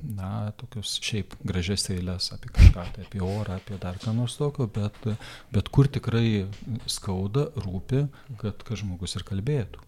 [0.05, 4.67] na, tokius šiaip gražias eilės apie kažką, tai apie orą, apie dar ką nors tokio,
[4.71, 5.07] bet,
[5.53, 6.45] bet kur tikrai
[6.89, 8.05] skauda, rūpi,
[8.41, 9.81] kad, kad žmogus ir kalbėtų.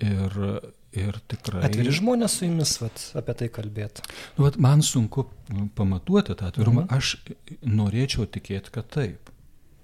[0.00, 0.36] Ir,
[0.96, 1.64] ir tikrai.
[1.68, 4.04] Atviri žmonės su jumis vat, apie tai kalbėtų.
[4.38, 5.26] Nu, vat, man sunku
[5.76, 6.96] pamatuoti tą atvirumą, mhm.
[6.96, 7.16] aš
[7.68, 9.32] norėčiau tikėti, kad taip.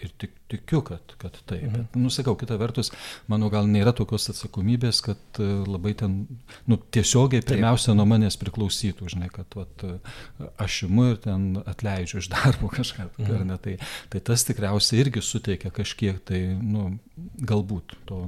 [0.05, 1.65] Ir tik, tikiu, kad, kad taip.
[1.65, 1.73] Mhm.
[1.77, 2.91] Bet, nusakau, kita vertus,
[3.31, 6.19] mano gal nėra tokios atsakomybės, kad uh, labai ten,
[6.69, 7.99] nu, tiesiogiai pirmiausia taip.
[8.01, 9.87] nuo manęs priklausytų, žinai, kad vat,
[10.63, 13.09] aš imu ir ten atleidžiu iš darbo kažką.
[13.17, 13.49] Mhm.
[13.49, 13.79] Ne, tai,
[14.13, 16.91] tai tas tikriausiai irgi suteikia kažkiek, tai, nu,
[17.49, 18.27] galbūt to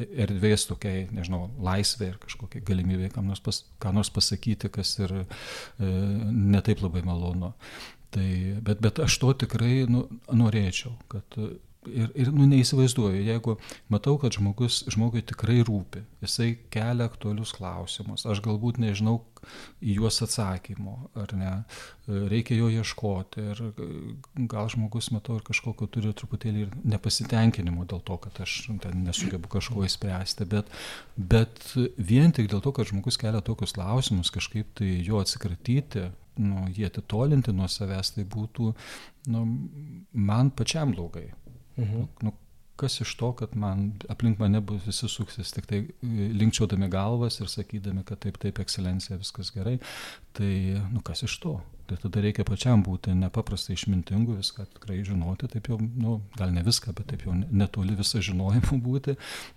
[0.00, 5.24] erdvės tokiai, nežinau, laisvė ir kažkokia galimybė kam nors, pas, nors pasakyti, kas ir e,
[5.80, 7.52] netaip labai malonu.
[8.10, 8.30] Tai,
[8.66, 11.36] bet, bet aš to tikrai nu, norėčiau, kad
[11.88, 13.56] ir, ir nu, neįsivaizduoju, jeigu
[13.92, 19.20] matau, kad žmogus, žmogui tikrai rūpi, jisai kelia aktualius klausimus, aš galbūt nežinau
[19.80, 21.52] į juos atsakymo, ar ne,
[22.30, 23.62] reikia jo ieškoti ir
[24.50, 29.50] gal žmogus, matau, ir kažkokio turi truputėlį ir nepasitenkinimo dėl to, kad aš ten nesugebu
[29.52, 30.68] kažko įspręsti, bet,
[31.16, 31.62] bet
[31.96, 36.86] vien tik dėl to, kad žmogus kelia tokius klausimus, kažkaip tai jo atsikratyti, nu, jį
[36.88, 38.70] atitolinti nuo savęs, tai būtų
[39.34, 39.42] nu,
[40.12, 41.30] man pačiam blogai.
[41.76, 41.98] Mhm.
[41.98, 42.34] Nu, nu,
[42.80, 47.40] kas iš to, kad man aplink mane bus visi suksis, tik tai e, linkčiodami galvas
[47.40, 49.76] ir sakydami, kad taip, taip, ekscelencija, viskas gerai,
[50.36, 50.52] tai
[50.92, 51.58] nu, kas iš to?
[51.90, 56.62] Tai tada reikia pačiam būti nepaprastai išmintingu, viską tikrai žinoti, taip jau, nu, gal ne
[56.62, 59.16] viską, bet taip jau netoli visą žinojimą būti,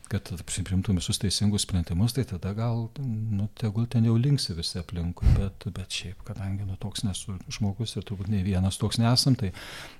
[0.09, 0.31] kad
[0.65, 5.67] primtum visus teisingus sprendimus, tai tada gal, nu, tegul ten jau linksi visi aplinkui, bet,
[5.77, 9.51] bet šiaip, kadangi nu, toks nesu žmogus ir turbūt ne vienas toks nesam, tai,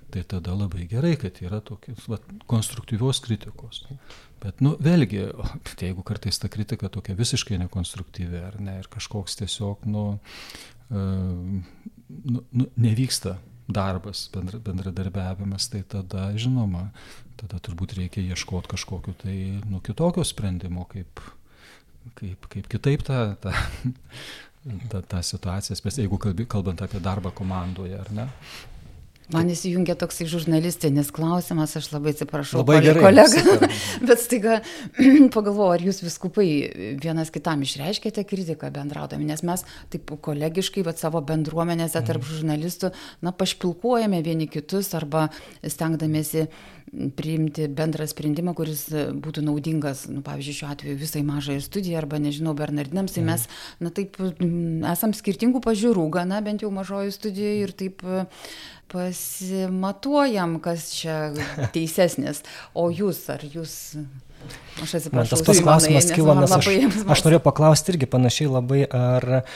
[0.10, 2.18] tai tada labai gerai, kad yra tokios va,
[2.50, 3.84] konstruktyvios kritikos.
[4.42, 5.28] Bet, nu, vėlgi,
[5.86, 10.08] jeigu kartais ta kritika tokia visiškai nekonstruktyvi, ar ne, ir kažkoks tiesiog, nu,
[12.26, 16.90] nu, nu, nevyksta darbas, bendra, bendradarbiavimas, tai tada, žinoma,
[17.40, 19.38] tada turbūt reikia ieškoti kažkokiu tai
[19.70, 21.24] nu, kitokio sprendimo, kaip,
[22.20, 23.56] kaip, kaip kitaip tą, tą,
[24.92, 26.20] tą, tą situaciją, jeigu
[26.52, 28.28] kalbant apie darbą komandoje, ar ne.
[29.32, 33.70] Man įsijungia toksai žurnalistinis klausimas, aš labai atsiprašau, labai gerai, kolega,
[34.10, 34.58] bet staiga
[35.36, 36.48] pagalvoju, ar jūs viskupai
[37.00, 42.34] vienas kitam išreiškėte kritiką bendraudami, nes mes taip kolegiškai, bet savo bendruomenėse tarp mhm.
[42.34, 42.92] žurnalistų,
[43.24, 45.30] na, pašpilkuojame vieni kitus arba
[45.64, 46.50] stengdamėsi
[47.18, 52.54] priimti bendrą sprendimą, kuris būtų naudingas, nu, pavyzdžiui, šiuo atveju visai mažai studijai arba, nežinau,
[52.58, 53.32] bernardinams, tai mhm.
[53.32, 53.48] mes,
[53.84, 54.20] na, taip,
[54.94, 58.06] esam skirtingų pažiūrų, gana bent jau mažoji studijoje ir taip
[58.94, 61.18] pasimatuojam, kas čia
[61.76, 62.44] teisesnis.
[62.78, 63.96] O jūs, ar jūs...
[64.84, 65.16] Aš atsiprašau.
[65.16, 66.68] Man tas pats klausimas kilo, nes aš,
[67.16, 69.48] aš norėjau paklausti irgi panašiai labai, ar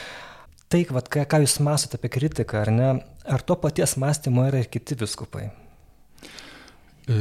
[0.72, 2.92] tai, vat, ką, ką jūs mąstote apie kritiką, ar ne,
[3.28, 5.50] ar to paties mąstymo yra ir kiti viskupai?
[7.08, 7.16] E,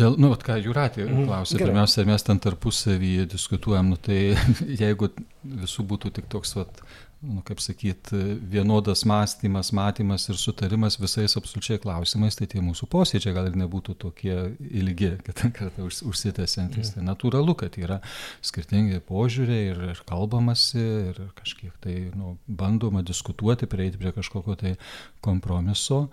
[0.00, 1.26] dėl, nu, vat, ką Juratė mhm.
[1.28, 4.32] klausė, mm, pirmiausia, mes ten tarpusavyje diskutuojam, nu, tai
[4.82, 5.10] jeigu
[5.44, 6.80] visų būtų tik toks, vat,
[7.20, 8.14] nu, kaip sakyt,
[8.48, 13.98] vienodas mąstymas, matymas ir sutarimas visais absoliučiai klausimais, tai tie mūsų posėdžiai gal ir nebūtų
[14.06, 16.88] tokie ilgi, kad kartą užsitęsiantis.
[16.88, 16.96] Mm.
[16.96, 18.00] Tai natūralu, kad yra
[18.40, 24.76] skirtingi požiūriai ir, ir kalbamasi ir kažkiek tai nu, bandoma diskutuoti, prieiti prie kažkokio tai
[25.20, 26.06] kompromiso.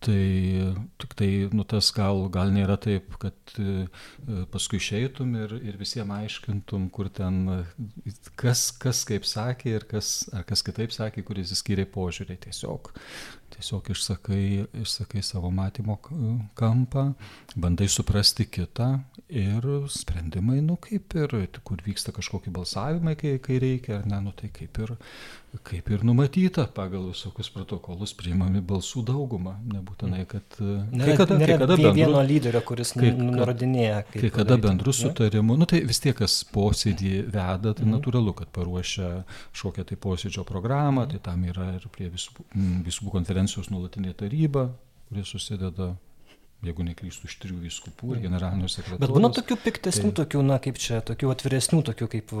[0.00, 0.20] Tai
[0.96, 3.84] tik tai, nu tas gal, gal nėra taip, kad e,
[4.48, 7.42] paskui išeitum ir, ir visiems aiškintum, kur ten,
[8.40, 12.38] kas, kas kaip sakė ir kas, ar kas kitaip sakė, kuris įskyrė požiūrį.
[12.46, 12.88] Tiesiog
[13.50, 15.98] tiesiog išsakai, išsakai savo matymo
[16.58, 17.10] kampą,
[17.56, 18.88] bandai suprasti kitą
[19.28, 21.34] ir sprendimai, nu kaip ir,
[21.66, 24.94] kur vyksta kažkokie balsavimai, kai, kai reikia, ar ne, nu tai kaip ir,
[25.66, 29.56] kaip ir numatyta pagal visokius protokolus priimami balsų daugumą.
[29.72, 30.58] Nebūtinai, kad...
[30.60, 34.04] Nėra, kai kada, nėra kai kada bendru, vieno lyderio, kuris kai, nurodinėja.
[34.14, 37.96] Kai kada bendrų sutarimų, nu tai vis tiek, kas posėdį veda, tai mhm.
[37.96, 39.10] natūralu, kad paruošia
[39.50, 42.46] kažkokią tai posėdžio programą, tai tam yra ir prie visų,
[42.86, 44.70] visų konferencijų konferencijos nuolatinė taryba,
[45.08, 45.94] kurie susideda
[46.64, 49.00] jeigu neklystu, iš trijų viskupų ir generalinio sekretoriaus.
[49.00, 50.24] Bet būna tokių piktesnių, tai...
[50.24, 52.34] tokių, na, kaip čia, tokių atviresnių, tokių kaip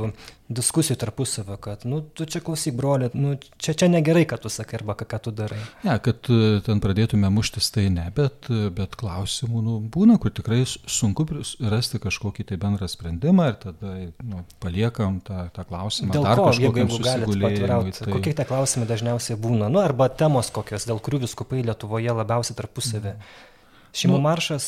[0.52, 4.80] diskusijų tarpusavio, kad, nu, tu čia klausyk, broli, nu, čia, čia negerai, kad tu sakai,
[4.82, 5.60] arba ką, tu darai.
[5.86, 10.34] Ne, kad e, ten pradėtume muštis, tai ne, bet, e, bet klausimų, nu, būna, kur
[10.36, 11.24] tikrai sunku
[11.72, 16.12] rasti kažkokį tai bendrą sprendimą ir tada, nu, paliekam tą, tą klausimą.
[16.18, 18.12] Dėl dar ko, jeigu, jeigu galite tai...
[18.12, 23.14] kokie tie klausimai dažniausiai būna, nu, arba temos kokios, dėl kurių viskupai Lietuvoje labiausiai tarpusavį.
[23.16, 23.46] Mm
[23.90, 24.66] Šeimų nu, maršas.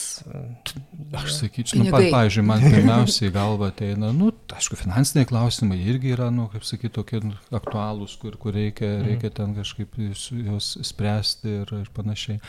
[1.15, 6.27] Aš sakyčiau, nu, pa, pavyzdžiui, man pirmiausiai galva ateina, nu, aišku, finansiniai klausimai irgi yra,
[6.35, 7.23] nu, kaip sakyti, tokie
[7.55, 9.09] aktualūs, kur, kur reikia, mhm.
[9.11, 12.43] reikia ten kažkaip juos spręsti ir, ir panašiai.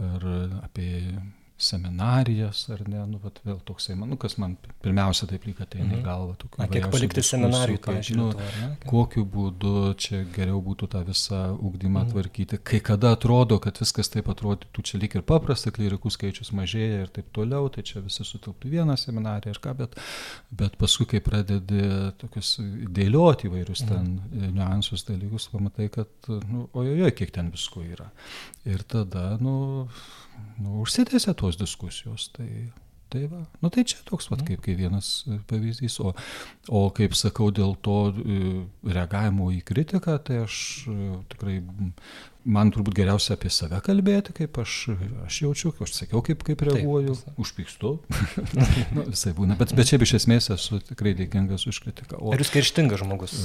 [0.00, 0.30] Ir
[0.60, 0.90] apie
[1.60, 5.84] seminarijas ar ne, nu, vat, vėl toksai, man, nu, kas man pirmiausia taip lyg ateina
[5.84, 5.96] mm -hmm.
[5.96, 6.06] į mhm.
[6.06, 6.58] galvą.
[6.58, 12.00] Na, kiek palikti seminarijų, kaip, nu, to, kokiu būdu čia geriau būtų tą visą ūkdymą
[12.00, 12.10] mm -hmm.
[12.12, 12.58] tvarkyti.
[12.70, 17.08] Kai kada atrodo, kad viskas taip atrodytų, čia lyg ir paprasta, klyrikų skaičius mažėja ir
[17.08, 20.00] taip toliau, tai čia visi sutilptų vieną seminariją ir ką, bet,
[20.50, 22.56] bet paskui, kai pradedi tokius
[22.88, 24.52] dėlioti įvairius ten mm -hmm.
[24.54, 28.10] niuansus dalykus, pamatai, kad, nu, ojojo, kiek ten visko yra.
[28.64, 29.88] Ir tada, nu,
[30.60, 32.28] nu, užsitęsia tos diskusijos.
[32.36, 32.48] Tai,
[33.10, 34.46] tai, va, nu, tai čia toks pat mhm.
[34.48, 35.98] kaip, kaip vienas e, pavyzdys.
[36.04, 36.12] O,
[36.68, 38.40] o kaip sakau, dėl to e,
[38.86, 40.58] reagavimo į kritiką, tai aš
[40.90, 40.98] e,
[41.32, 41.56] tikrai,
[42.46, 44.76] man turbūt geriausia apie save kalbėti, kaip aš,
[45.26, 47.92] aš jaučiu, aš sakiau, kaip, kaip reaguoju, Taip, užpykstu,
[48.96, 52.22] nu, visai būna, bet, bet šiaip iš esmės esu tikrai dėkingas už kritiką.
[52.22, 53.36] O, Ar jūs kerštingas žmogus?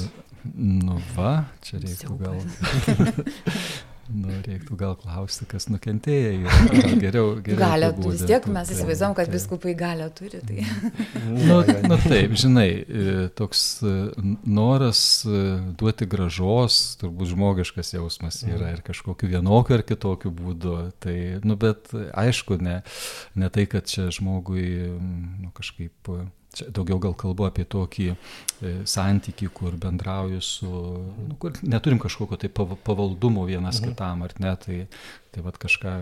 [0.54, 2.40] Nu va, čia reiktų gal.
[4.06, 6.52] Nu, reiktų gal klausti, kas nukentėjo.
[7.02, 10.42] Geriau, geriau galę vis tiek mes tai, įsivaizduom, kad viskupai galę turi.
[10.46, 10.66] Tai.
[11.50, 11.58] nu,
[11.90, 13.96] nu taip, žinai, e, toks e,
[14.46, 15.42] noras e,
[15.80, 20.78] duoti gražos, turbūt žmogiškas jausmas yra ir kažkokiu vienokiu ar kitokiu būdu.
[21.02, 22.82] Tai, nu, bet aišku, ne,
[23.34, 24.68] ne tai, kad čia žmogui
[25.02, 26.14] nu, kažkaip
[26.56, 28.16] Čia daugiau gal kalbu apie tokį e,
[28.88, 33.92] santykį, kur bendrauju su, nu, kur neturim kažkokio tai pavaldumo vienas mhm.
[33.92, 34.78] kitam, ar ne, tai,
[35.36, 35.94] tai vad kažką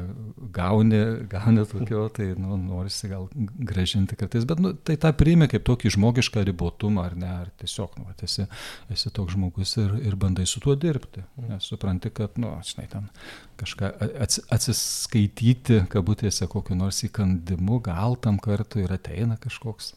[0.53, 5.65] gauni, gauni tokio, tai nu, norisi gal gražinti kartais, bet nu, tai tą priimi kaip
[5.69, 8.45] tokį žmogišką ribotumą, ar ne, ar tiesiog, nu, esi,
[8.93, 11.55] esi toks žmogus ir, ir bandai su tuo dirbti, mhm.
[11.55, 13.09] nes supranti, kad, nu, žinai, ten
[13.57, 13.89] kažką
[14.21, 19.93] ats, atsiskaityti, kabutėse, kokiu nors įkandimu, gal tam kartu ir ateina kažkoks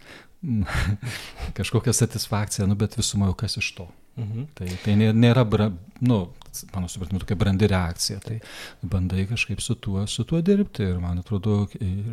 [1.58, 3.88] kažkokia satisfakcija, nu, bet visumoje kas iš to.
[4.16, 4.48] Mhm.
[4.56, 5.68] Tai, tai nėra, bra,
[6.00, 6.18] nu,
[6.72, 8.20] mano supratimu, tokia brandi reakcija.
[8.24, 8.38] Tai
[8.80, 10.86] bandai kažkaip su tuo, su tuo dirbti.
[10.88, 11.58] Ir man atrodo,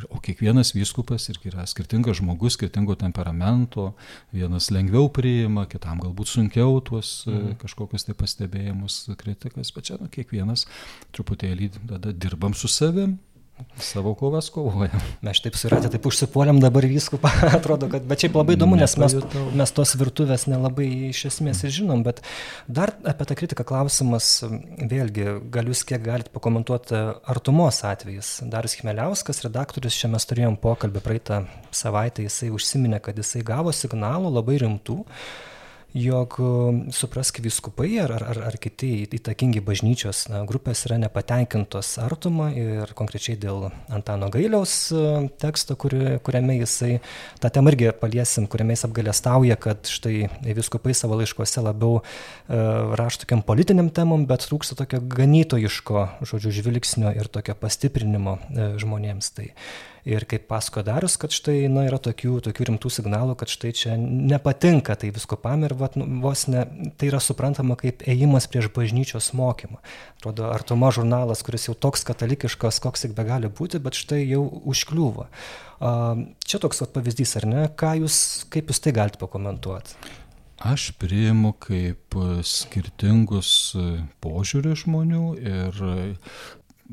[0.10, 3.93] o kiekvienas vyskupas irgi yra skirtingas žmogus, skirtingo temperamento.
[4.36, 7.60] Vienas lengviau priima, kitam galbūt sunkiau tuos mhm.
[7.63, 9.72] kažkokius tai pastebėjimus, kritikas.
[9.76, 10.67] Bet čia nu, kiekvienas
[11.15, 13.19] truputėlį tada dirbam su savim
[13.78, 15.02] Savo kovas kovojam.
[15.26, 19.16] Mes taip suratė, taip užsipuolėm dabar viskupą, atrodo, kad, bet šiaip labai įdomu, nes mes,
[19.54, 22.22] mes tos virtuvės nelabai iš esmės ir žinom, bet
[22.66, 24.30] dar apie tą kritiką klausimas,
[24.78, 26.98] vėlgi, gal jūs kiek galite pakomentuoti
[27.34, 28.36] artumos atvejais.
[28.50, 34.34] Darius Chmeliauskas, redaktorius, čia mes turėjom pokalbį praeitą savaitę, jisai užsiminė, kad jisai gavo signalų
[34.38, 35.02] labai rimtų
[35.93, 42.93] jog um, suprask viskupai ar, ar, ar kiti įtakingi bažnyčios grupės yra nepatenkintos artumą ir
[42.97, 46.97] konkrečiai dėl Antano Gailiaus um, teksto, kuri, kuriame jisai,
[47.43, 50.27] tą temą irgi paliesim, kuriame jis apgalėstauja, kad štai
[50.58, 52.03] viskupai savo laiškuose labiau uh,
[52.97, 59.34] rašo tokiam politiniam temam, bet trūksta tokio ganytojiško, žodžiu, žvilgsnio ir tokio pastiprinimo uh, žmonėms.
[59.38, 59.51] Tai
[60.04, 63.94] Ir kaip pasako Darius, kad štai na, yra tokių, tokių rimtų signalų, kad štai čia
[63.96, 66.66] nepatinka tai viskupam ir vat, nu, vos ne,
[67.00, 69.80] tai yra suprantama kaip ėjimas prieš bažnyčios mokymą.
[70.20, 74.44] Atrodo, Artuma žurnalas, kuris jau toks katalikiškas, koks tik be gali būti, bet štai jau
[74.74, 75.30] užkliūva.
[75.80, 77.63] Čia toks vat, pavyzdys, ar ne?
[78.04, 78.17] Jūs,
[78.52, 79.96] kaip jūs tai galite pakomentuoti?
[80.63, 82.15] Aš priimu kaip
[82.48, 83.73] skirtingus
[84.23, 85.82] požiūrių žmonių ir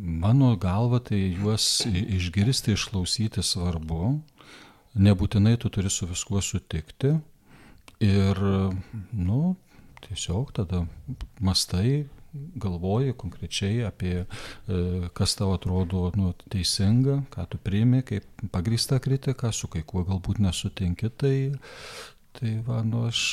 [0.02, 4.14] Mano galva, tai juos išgirsti, išklausyti svarbu.
[4.96, 7.10] Nebūtinai tu turi su viskuo sutikti.
[8.00, 8.40] Ir,
[9.12, 9.40] nu,
[10.06, 10.86] tiesiog tada
[11.44, 14.80] mastai, galvoji konkrečiai apie, e,
[15.12, 20.40] kas tau atrodo nu, teisinga, ką tu priimi kaip pagrįsta kritika, su kai kuo galbūt
[20.40, 21.36] nesutinki, tai,
[22.38, 23.26] tai va, nu, aš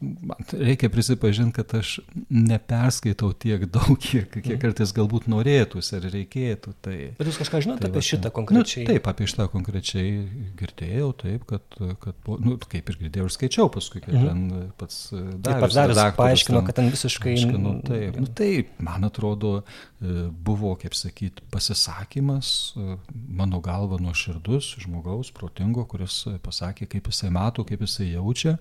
[0.00, 1.98] man reikia prisipažinti, kad aš
[2.30, 4.60] neperskaitau tiek daug, kiek, kiek mhm.
[4.62, 6.74] kartais galbūt norėtųsi ar reikėtų.
[6.84, 8.84] Tai, Bet jūs kažką žinote tai apie va, šitą konkrečiai?
[8.84, 10.12] Nu, taip, apie šitą konkrečiai
[10.58, 14.28] girdėjau, taip, kad, kad nu, kaip ir girdėjau ir skaičiau paskui, kad mhm.
[14.28, 17.34] ten pats taip, pats Darius paaiškino, kad ten visiškai...
[17.38, 22.98] Aiškino, taip, nu, taip, man atrodo, e, buvo, kaip sakyti, pasisakymas, e,
[23.38, 28.58] mano galva nuoširdus žmogaus, protingo, kuris pasakė, kaip jisai mato, kaip jisai jaučia.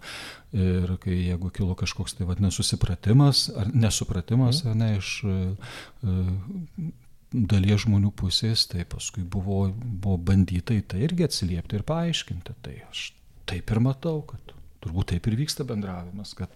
[0.55, 4.69] Ir kai jeigu kilo kažkoks tai vad nesusipratimas ar nesupratimas mhm.
[4.71, 6.93] ar ne iš uh,
[7.31, 12.55] dalies žmonių pusės, tai paskui buvo, buvo bandyta į tai irgi atsiliepti ir paaiškinti.
[12.63, 13.09] Tai aš
[13.49, 16.53] taip ir matau, kad turbūt taip ir vyksta bendravimas, kad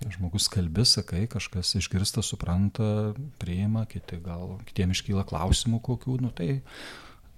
[0.00, 6.62] žmogus kalbi, sakai, kažkas išgirsta, supranta, priima, kiti gal, kitiem iškyla klausimų kokių, nu tai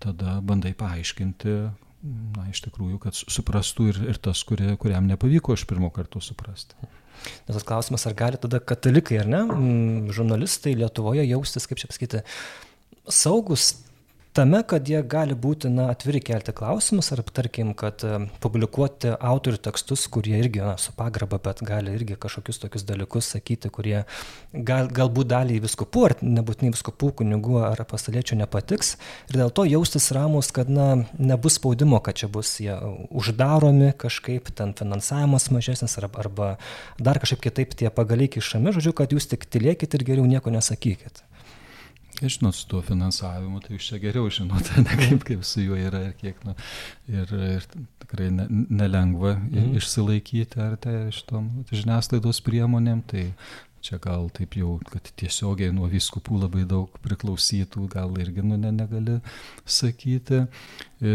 [0.02, 1.56] tada bandai paaiškinti,
[2.02, 6.74] na, iš tikrųjų, kad suprastų ir, ir tas, kurie, kuriam nepavyko iš pirmo karto suprasti.
[7.46, 9.42] Nes tas klausimas, ar gali tada katalikai, ar ne,
[10.14, 12.22] žurnalistai Lietuvoje jaustis, kaip čia pasakyti,
[13.06, 13.70] saugus
[14.32, 19.60] tame, kad jie gali būti na, atviri kelti klausimus, ar tarkim, kad e, publikuoti autorių
[19.66, 24.02] tekstus, kurie irgi na, su pagraba, bet gali irgi kažkokius tokius dalykus sakyti, kurie
[24.52, 28.94] gal, galbūt daliai viskupų, ar nebūtinai viskupų, kunigų ar pasaliečių nepatiks.
[29.30, 32.78] Ir dėl to jaustis ramus, kad na, nebus spaudimo, kad čia bus jie
[33.10, 36.54] uždaromi kažkaip, ten finansavimas mažesnis arba, arba
[37.00, 41.24] dar kažkaip kitaip tie pagaliai kišami, žodžiu, kad jūs tik tylėkit ir geriau nieko nesakykit.
[42.22, 46.04] Žinot, su tuo finansavimu, tai jūs čia geriau žinote, ne kaip, kaip su juo yra
[46.08, 46.54] ir kiek, nu,
[47.10, 47.66] ir, ir
[48.04, 49.74] tikrai ne, nelengva mm.
[49.80, 53.30] išsilaikyti ar tai šitom žiniasklaidos priemonėm, tai
[53.82, 58.70] čia gal taip jau, kad tiesiogiai nuo viskupų labai daug priklausytų, gal irgi nu, ne,
[58.74, 59.18] negali
[59.66, 60.44] sakyti.
[61.02, 61.14] E,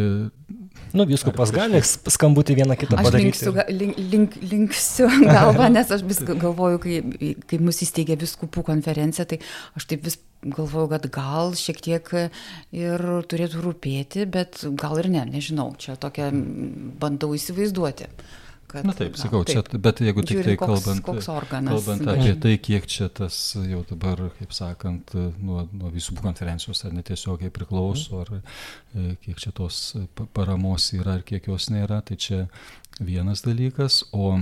[0.92, 3.48] nu, viskupas gali skambutį vieną kitą padaryti.
[3.48, 8.66] Aš linksiu, link, link, linksiu galvą, nes aš vis galvoju, kai, kai mus įsteigė viskupų
[8.68, 9.40] konferencija, tai
[9.80, 12.12] aš taip vis galvoju, kad gal šiek tiek
[12.76, 18.12] ir turėtų rūpėti, bet gal ir ne, nežinau, čia tokia bandau įsivaizduoti.
[18.68, 19.70] Kad, Na taip, sakau, na, taip.
[19.72, 23.38] čia, bet jeigu tik tai koks, kalbant, koks organas, kalbant apie tai, kiek čia tas
[23.64, 29.54] jau dabar, kaip sakant, nuo, nuo visų konferencijos ar netiesiogiai priklauso, ar e, kiek čia
[29.56, 29.80] tos
[30.36, 32.42] paramos yra, ar kiek jos nėra, tai čia
[33.00, 34.34] vienas dalykas, o,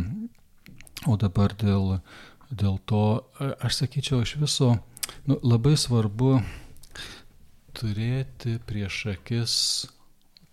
[1.05, 1.99] o dabar dėl,
[2.49, 3.05] dėl to,
[3.61, 4.71] aš sakyčiau, iš viso
[5.29, 6.39] nu, labai svarbu
[7.77, 9.55] turėti prieš akis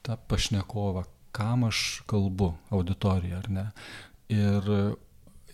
[0.05, 3.67] tą pašnekovą, kam aš kalbu auditoriją, ar ne.
[4.33, 4.69] Ir,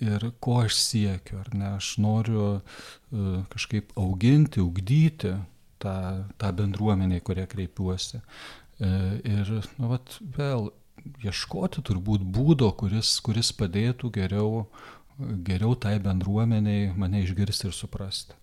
[0.05, 1.70] ir ko aš siekiu, ar ne.
[1.76, 5.37] Aš noriu uh, kažkaip auginti, ugdyti
[5.83, 5.97] tą,
[6.39, 8.22] tą bendruomenę, į kurią kreipiuosi.
[8.79, 10.70] Uh, ir, nu, vat, vėl
[11.24, 14.66] ieškoti turbūt būdo, kuris, kuris padėtų geriau,
[15.18, 18.39] geriau tai bendruomeniai mane išgirsti ir suprasti.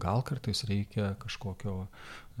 [0.00, 1.74] Gal kartais reikia kažkokio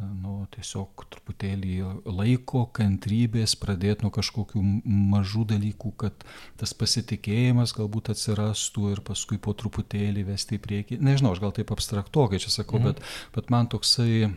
[0.00, 1.74] nu, tiesiog truputėlį
[2.08, 6.24] laiko, kantrybės, pradėti nuo kažkokių mažų dalykų, kad
[6.60, 11.00] tas pasitikėjimas galbūt atsirastų ir paskui po truputėlį vesti į priekį.
[11.04, 12.90] Nežinau, aš gal taip abstraktuokai čia sakau, mhm.
[12.90, 13.04] bet,
[13.36, 14.30] bet man toksai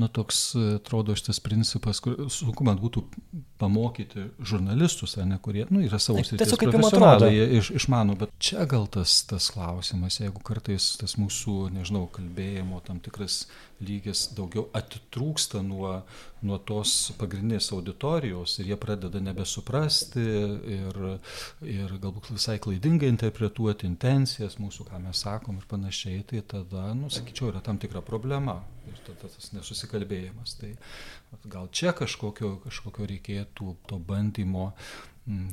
[0.00, 0.40] nu, toks
[0.78, 3.02] atrodo šitas principas, kur sunku man būtų
[3.60, 8.88] pamokyti žurnalistus, ne, kurie nu, yra savo srities profesionalai, jie iš, išmano, bet čia gal
[8.90, 13.44] tas, tas klausimas, jeigu kartais tas mūsų, nežinau, kalbėjimo tam tikras
[13.84, 15.92] lygis daugiau atitrūksta nuo,
[16.46, 20.24] nuo tos pagrindinės auditorijos ir jie pradeda nebesuprasti
[20.76, 21.00] ir,
[21.64, 27.10] ir galbūt visai klaidingai interpretuoti intencijas mūsų, ką mes sakom ir panašiai, tai tada, nu,
[27.12, 28.60] sakyčiau, yra tam tikra problema
[28.90, 30.56] ir tada tas nesusikalbėjimas.
[30.60, 30.74] Tai
[31.50, 34.70] gal čia kažkokio, kažkokio reikėtų to bandymo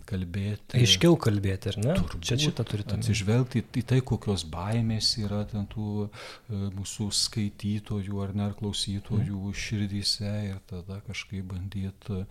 [0.09, 0.77] kalbėti.
[0.79, 1.95] Aiškiau kalbėti, ar ne?
[1.99, 2.97] Turbūt, Čia šitą turite.
[2.97, 6.09] Atsižvelgti į tai, kokios baimės yra ten tų e,
[6.77, 9.57] mūsų skaitytojų ar ne, ar klausytojų mm.
[9.65, 12.23] širdyse ir tada kažkaip bandyti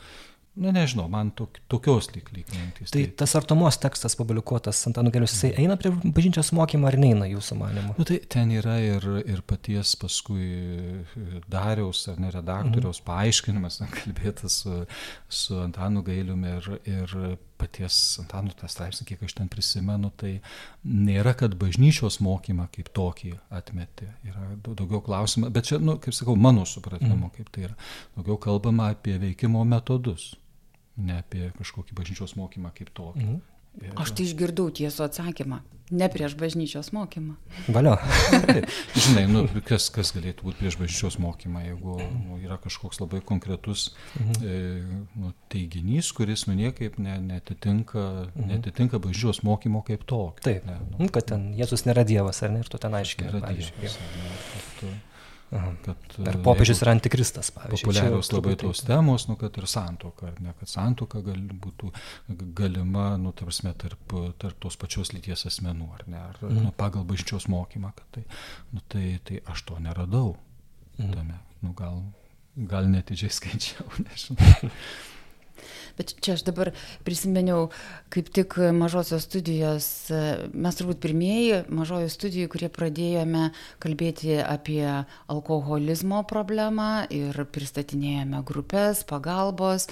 [0.57, 2.89] Na nežinau, man tok, tokios lyg lyg mintys.
[2.89, 7.27] Tai, tai tas artumos tekstas publikuotas ant Anugelius, jisai eina prie bažnyčios mokymo ar neina
[7.29, 7.97] jūsų manimu?
[7.99, 10.47] Nu, tai ten yra ir, ir paties paskui
[11.53, 13.09] Dariaus ar ne redaktoriaus mhm.
[13.11, 14.79] paaiškinimas, kalbėtas su,
[15.29, 17.15] su Antanu Gailiumi ir, ir
[17.61, 20.39] paties Antanu tą straipsnį, kiek aš ten prisimenu, tai
[20.89, 24.09] nėra, kad bažnyčios mokymą kaip tokį atmeti.
[24.25, 27.37] Yra daugiau klausimų, bet čia, nu, kaip sakau, mano supratimu, mm.
[27.37, 27.79] kaip tai yra.
[28.17, 30.33] Daugiau kalbama apie veikimo metodus
[30.97, 33.27] ne apie kažkokį bažnyčios mokymą kaip tokį.
[33.27, 33.45] Mhm.
[33.77, 33.93] Ir...
[34.01, 35.61] Aš tai išgirdau tiesų atsakymą.
[35.95, 37.37] Ne prieš bažnyčios mokymą.
[37.71, 37.93] Valio.
[39.05, 43.91] Žinai, nu, kas, kas galėtų būti prieš bažnyčios mokymą, jeigu nu, yra kažkoks labai konkretus
[44.17, 44.41] mhm.
[44.41, 48.49] e, nu, teiginys, kuris nu, niekaip ne, netitinka, mhm.
[48.55, 50.43] netitinka bažnyčios mokymo kaip tokio.
[50.49, 53.29] Taip, ne, nu, nu, kad ten Jėzus nėra Dievas, ar ne, ir tu ten aiškiai.
[53.29, 54.01] Nėra Dievas.
[54.01, 54.97] Ar ne,
[55.51, 57.87] kad, Kad, Ar popiežius yra antikristas, pavyzdžiui.
[57.87, 61.91] Populiarios labai tos temos, nu, kad ir santoka, ne, kad santoka gal, būtų
[62.57, 66.63] galima, nu, tarsi, tarp, tarp tos pačios lyties asmenų, ar ne, ar mm.
[66.67, 68.25] nu, pagal bažnyčios mokymą, kad tai,
[68.73, 70.35] nu, tai, tai aš to neradau
[70.99, 71.13] mm.
[71.15, 72.01] tame, nu, gal,
[72.57, 74.73] gal netidžiai skaičiau, nežinau.
[75.99, 76.73] Bet čia aš dabar
[77.07, 77.71] prisiminiau,
[78.13, 79.89] kaip tik mažosios studijos,
[80.53, 83.51] mes turbūt pirmieji mažojo studijų, kurie pradėjome
[83.83, 84.85] kalbėti apie
[85.33, 89.89] alkoholizmo problemą ir pristatinėjome grupės, pagalbos,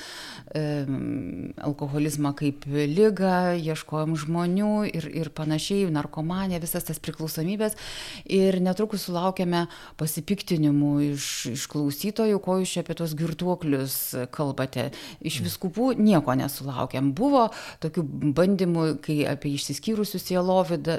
[0.54, 7.76] alkoholizmą kaip lygą, ieškojom žmonių ir, ir panašiai, narkomanė, visas tas priklausomybės.
[8.24, 9.66] Ir netrukus sulaukėme
[10.00, 13.96] pasipiktinimų iš, iš klausytojų, ko jūs čia apie tos girtuoklius
[14.34, 14.90] kalbate.
[15.24, 17.12] Iš viskupų nieko nesulaukėm.
[17.14, 17.50] Buvo
[17.80, 18.04] tokių
[18.36, 20.18] bandymų, kai apie išsiskyrusių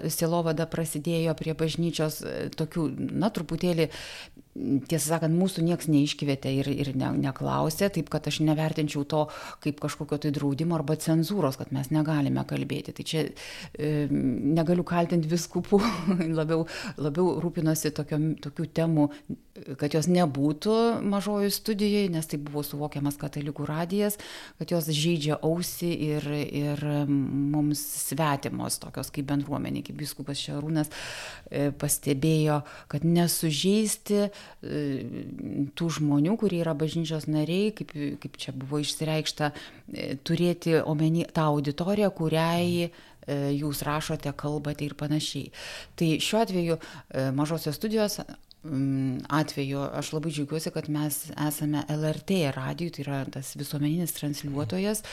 [0.09, 2.23] sielovadą prasidėjo prie bažnyčios,
[2.55, 3.89] tokių, na, truputėlį
[4.55, 9.25] tiesą sakant, mūsų niekas neiškvietė ir, ir ne, neklausė, taip kad aš nevertinčiau to
[9.63, 12.93] kaip kažkokio tai draudimo arba cenzūros, kad mes negalime kalbėti.
[12.95, 15.81] Tai čia e, negaliu kaltinti viskupų,
[16.39, 16.63] labiau,
[16.95, 19.09] labiau rūpinosi tokio, tokių temų,
[19.79, 24.19] kad jos nebūtų mažojo studijoje, nes tai buvo suvokiamas katalikų radijas,
[24.59, 31.69] kad jos žaidžia ausį ir, ir mums svetimos, tokios kaip bendruomenė, kaip biskupas Šarūnas e,
[31.75, 34.29] pastebėjo, kad nesužeisti
[34.61, 37.91] tų žmonių, kurie yra bažnyčios nariai, kaip,
[38.23, 42.89] kaip čia buvo išsireikšta, e, turėti omeny tą auditoriją, kuriai e,
[43.57, 45.51] jūs rašote, kalbate ir panašiai.
[45.95, 46.79] Tai šiuo atveju
[47.35, 48.19] mažosios studijos
[49.29, 55.03] atveju aš labai džiaugiuosi, kad mes esame LRT radijui, tai yra tas visuomeninis transliuotojas,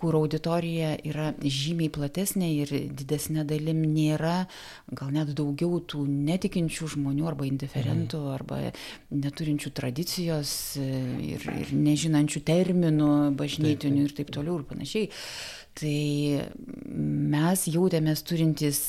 [0.00, 4.46] kur auditorija yra žymiai platesnė ir didesnė dalim nėra,
[4.92, 8.32] gal net daugiau tų netikinčių žmonių arba indiferentų mhm.
[8.38, 8.62] arba
[9.10, 15.12] neturinčių tradicijos ir, ir nežinančių terminų bažnytinių ir taip toliau ir panašiai.
[15.74, 15.94] Tai
[17.34, 18.82] mes jautėmės turintys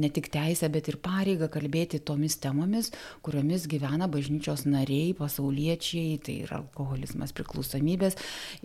[0.00, 2.90] ne tik teisę, bet ir pareigą kalbėti tomis temomis,
[3.24, 8.18] kuriomis gyvena bažnyčios nariai, pasauliečiai, tai yra alkoholizmas, priklausomybės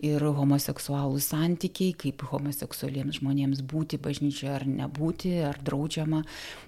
[0.06, 6.22] ir homoseksualų santykiai, kaip homoseksualiems žmonėms būti bažnyčioje ar nebūti, ar draudžiama.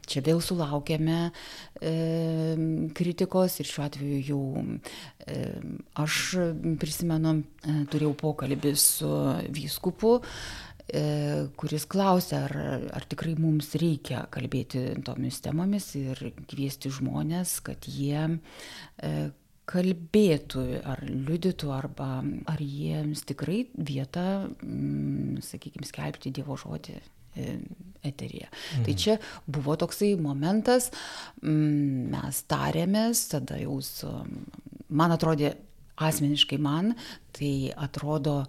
[0.08, 1.94] Čia vėl sulaukėme e,
[2.96, 4.42] kritikos ir šiuo atveju jau
[5.26, 5.38] e,
[6.02, 6.20] aš
[6.82, 9.12] prisimenu, e, turėjau pokalbį su
[9.54, 10.18] vyskupu,
[10.71, 10.71] E,
[11.56, 12.52] kuris klausia, ar,
[12.92, 16.18] ar tikrai mums reikia kalbėti tomis temomis ir
[16.50, 19.12] kviesti žmonės, kad jie e,
[19.72, 22.10] kalbėtų ar liudytų, arba
[22.50, 27.54] ar jiems tikrai vieta, mm, sakykime, skelbti Dievo žodį e,
[28.04, 28.50] eteryje.
[28.50, 28.84] Mhm.
[28.84, 29.16] Tai čia
[29.46, 30.90] buvo toksai momentas,
[31.40, 33.78] mm, mes tarėmės, tada jau
[34.92, 35.54] man atrodė,
[36.02, 36.92] asmeniškai man,
[37.36, 38.42] tai atrodo,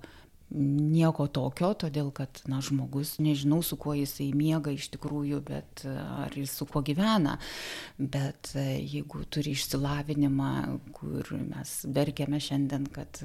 [0.53, 6.35] nieko tokio, todėl kad, na, žmogus, nežinau, su kuo jisai miega iš tikrųjų, bet ar
[6.37, 7.35] jis su kuo gyvena,
[7.97, 10.51] bet jeigu turi išsilavinimą,
[10.95, 13.21] kur mes verkiame šiandien, kad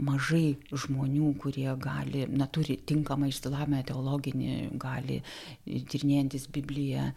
[0.00, 5.20] mažai žmonių, kurie gali, na, turi tinkamą išsilavinimą teologinį, gali
[5.64, 7.10] tyrinėjantis Bibliją,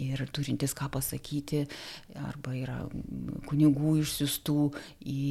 [0.00, 1.64] ir turintis ką pasakyti,
[2.18, 2.78] arba yra
[3.48, 4.58] kunigų išsiustų
[5.10, 5.24] į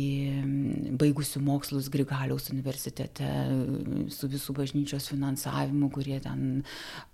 [1.00, 3.28] baigusių mokslus Grigaliaus universitete
[4.14, 6.64] su visų bažnyčios finansavimu, kurie ten,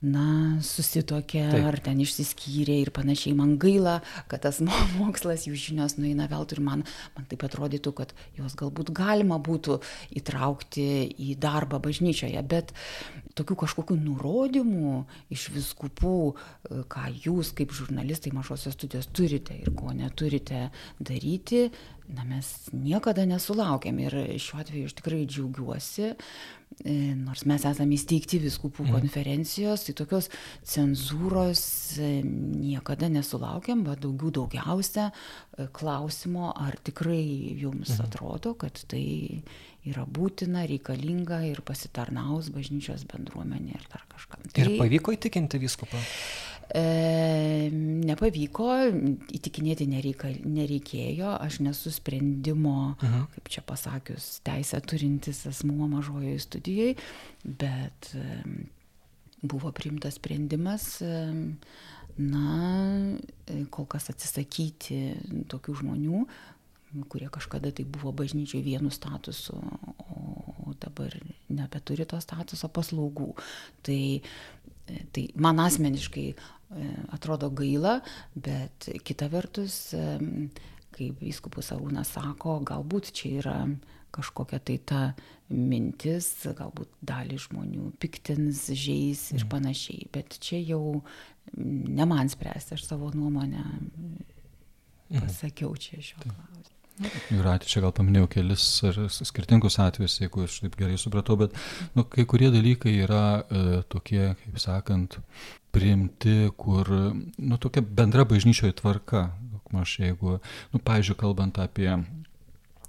[0.01, 0.27] na,
[0.65, 1.67] susitokė Taip.
[1.71, 3.35] ar ten išsiskyrė ir panašiai.
[3.37, 3.99] Man gaila,
[4.31, 4.61] kad tas
[4.99, 6.85] mokslas, jų žinios nueina veltui ir man,
[7.17, 9.79] man taip atrodytų, kad juos galbūt galima būtų
[10.21, 10.89] įtraukti
[11.19, 12.73] į darbą bažnyčioje, bet
[13.39, 16.15] tokių kažkokių nurodymų iš viskupų,
[16.91, 17.05] ką
[17.39, 20.67] jūs kaip žurnalistai mažosios studijos turite ir ko neturite
[20.99, 21.69] daryti,
[22.09, 26.09] na mes niekada nesulaukėm ir šiuo atveju aš tikrai džiaugiuosi,
[26.83, 28.95] e, nors mes esame įsteigti viskupų mhm.
[28.97, 30.29] konferencijos, tai tokios
[30.67, 31.63] cenzūros
[32.01, 37.23] e, niekada nesulaukėm, bet daugiau daugiausia e, klausimo, ar tikrai
[37.61, 38.07] jums mhm.
[38.07, 39.05] atrodo, kad tai
[39.87, 44.43] yra būtina, reikalinga ir pasitarnaus bažnyčios bendruomenė ir dar kažkam.
[44.51, 46.01] Tai, ir pavyko įtikinti viskupą?
[46.69, 47.69] E,
[48.05, 48.67] nepavyko,
[49.33, 53.13] įtikinėti nereika, nereikėjo, aš nesu sprendimo, uh mhm.
[53.13, 53.29] -huh.
[53.35, 56.95] kaip čia pasakius, teisę turintis asmuo mažojoje studijoje,
[57.43, 58.43] bet e,
[59.41, 61.33] buvo priimtas sprendimas, e,
[62.19, 63.17] na,
[63.71, 65.15] kol kas atsisakyti
[65.47, 66.25] tokių žmonių,
[67.09, 71.13] kurie kažkada tai buvo bažnyčiai vienu statusu, o dabar
[71.49, 73.33] nebeturi to statuso paslaugų.
[73.85, 74.01] Tai,
[75.13, 76.27] tai man asmeniškai
[76.69, 77.95] E, atrodo gaila,
[78.37, 80.03] bet kita vertus, e,
[80.93, 83.55] kaip vyskupas Arūnas sako, galbūt čia yra
[84.13, 84.99] kažkokia tai ta
[85.49, 89.49] mintis, galbūt dalį žmonių piktins, žais ir mhm.
[89.49, 91.01] panašiai, bet čia jau
[91.57, 95.17] ne man spręsti, aš savo nuomonę mhm.
[95.17, 96.78] pasakiau čia šio klausimu.
[96.99, 98.63] Jūratė, čia gal paminėjau kelis
[99.29, 101.55] skirtingus atvejus, jeigu aš taip gerai supratau, bet
[101.95, 105.19] nu, kai kurie dalykai yra e, tokie, kaip sakant,
[105.75, 109.29] priimti, kur, nu, tokia bendra bažnyčioje tvarka.
[109.79, 110.39] Aš jeigu,
[110.73, 111.91] nu, pavyzdžiui, kalbant apie,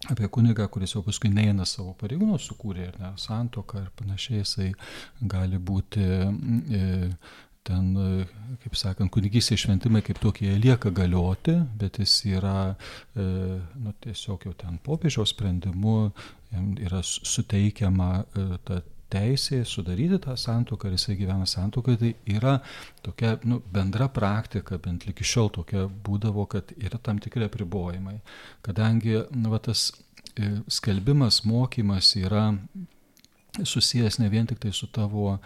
[0.08, 4.70] apie kunigą, kuris jau paskui neina savo pareigūnų, sukūrė ir ne santoką ir panašiai, jisai
[5.20, 7.10] gali būti e,
[7.66, 7.90] ten,
[8.62, 12.72] kaip sakant, kunigystės šventimai kaip tokie lieka galioti, bet jis yra,
[13.14, 13.26] e,
[13.84, 15.98] nu, tiesiog jau ten popiežiaus sprendimu
[16.80, 18.80] yra suteikiama e, ta
[19.10, 22.58] teisė sudaryti tą santuoką ir jisai gyvena santuokai, tai yra
[23.04, 28.20] tokia nu, bendra praktika, bent iki šiol tokia būdavo, kad yra tam tikri apribojimai.
[28.66, 29.90] Kadangi nu, va, tas
[30.36, 32.50] e, skelbimas, mokymas yra
[33.64, 35.38] susijęs ne vien tik tai su tavo e,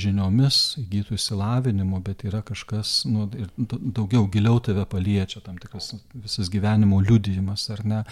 [0.00, 6.50] žiniomis, įgytų įsilavinimu, bet yra kažkas, nu, ir daugiau giliau tave paliečia, tam tikras visas
[6.52, 8.02] gyvenimo liudijimas, ar ne.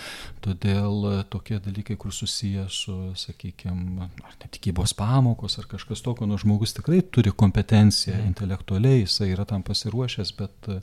[0.45, 6.41] Todėl e, tokie dalykai, kur susiję su, sakykime, ar netikybos pamokos, ar kažkas tokio, nu,
[6.41, 8.32] žmogus tikrai turi kompetenciją mm.
[8.32, 10.80] intelektualiai, jisai yra tam pasiruošęs, bet e,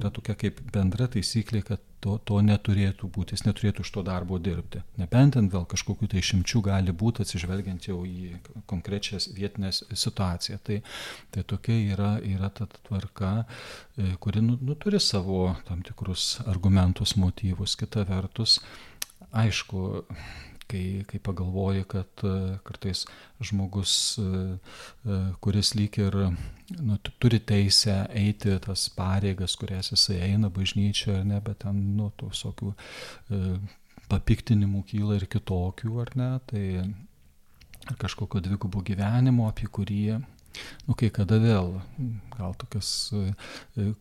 [0.00, 4.38] yra tokia kaip bendra taisyklė, kad to, to neturėtų būti, jis neturėtų iš to darbo
[4.40, 4.82] dirbti.
[5.00, 8.32] Nebent gal kažkokiu tai išimčių gali būti atsižvelgiant jau į
[8.70, 10.58] konkrečią vietinę situaciją.
[10.64, 10.80] Tai,
[11.34, 13.32] tai tokia yra, yra ta tvarka,
[13.96, 17.76] e, kuri nu, nu, turi savo tam tikrus argumentus, motyvus.
[17.80, 18.58] Kita vertus,
[19.30, 19.84] aišku,
[20.70, 22.32] kai, kai pagalvoji, kad e,
[22.66, 23.04] kartais
[23.46, 24.40] žmogus, e,
[25.04, 26.16] e, kuris lyg ir
[26.78, 32.32] nu, turi teisę eiti tas pareigas, kurias jisai eina bažnyčioje, ne, bet ten, nu, tų
[32.34, 32.74] visokių
[34.10, 36.64] papiktinimų kyla ir kitokių, ar ne, tai
[37.90, 40.04] ar kažkokio dvigubo gyvenimo, apie kurį
[40.88, 41.76] Nu, kai kada vėl,
[42.34, 42.88] gal tokias,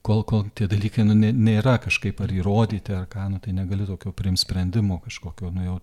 [0.05, 4.13] kol, kol tie dalykai nu, nėra kažkaip ar įrodyti, ar ką, nu, tai negali tokio
[4.15, 5.77] priimti sprendimo kažkokio, nu, jau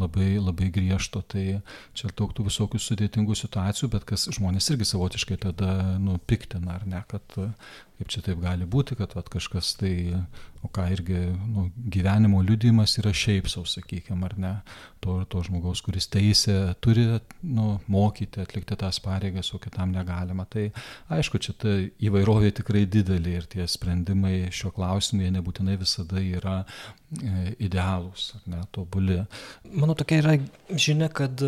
[0.00, 1.60] labai, labai griežto, tai
[1.98, 7.02] čia daug tų visokių sudėtingų situacijų, bet kas žmonės irgi savotiškai tada nupiktina, ar ne,
[7.10, 7.38] kad
[7.98, 9.92] kaip čia taip gali būti, kad at, kažkas tai,
[10.62, 14.52] o ką irgi nu, gyvenimo liudijimas yra šiaip savo, sakykime, ar ne,
[15.02, 17.08] to, to žmogaus, kuris teisė turi
[17.42, 20.46] nu, mokyti, atlikti tas pareigas, o kitam negalima.
[20.46, 20.68] Tai
[21.18, 21.74] aišku, čia ta
[22.06, 28.46] įvairovė tikrai didelė ir tie sprendimai šiuo klausimu, jie nebūtinai visada yra e, idealūs, ar
[28.54, 29.24] ne, tobuli.
[29.68, 30.34] Manau, tokia yra
[30.80, 31.42] žinia, kad,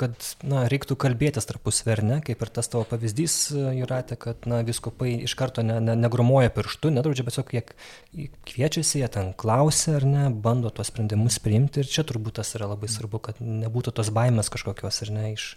[0.00, 3.36] kad na, reiktų kalbėtis tarpusavį, ne, kaip ir tas tavo pavyzdys,
[3.78, 9.02] Juratė, kad na, viskupai iš karto ne, ne, negromoja pirštu, nedraudžia, bet tiesiog jie kviečiasi,
[9.02, 11.84] jie ten klausia ar ne, bando tuos sprendimus priimti.
[11.84, 15.52] Ir čia turbūt tas yra labai svarbu, kad nebūtų tos baimės kažkokios ir ne iš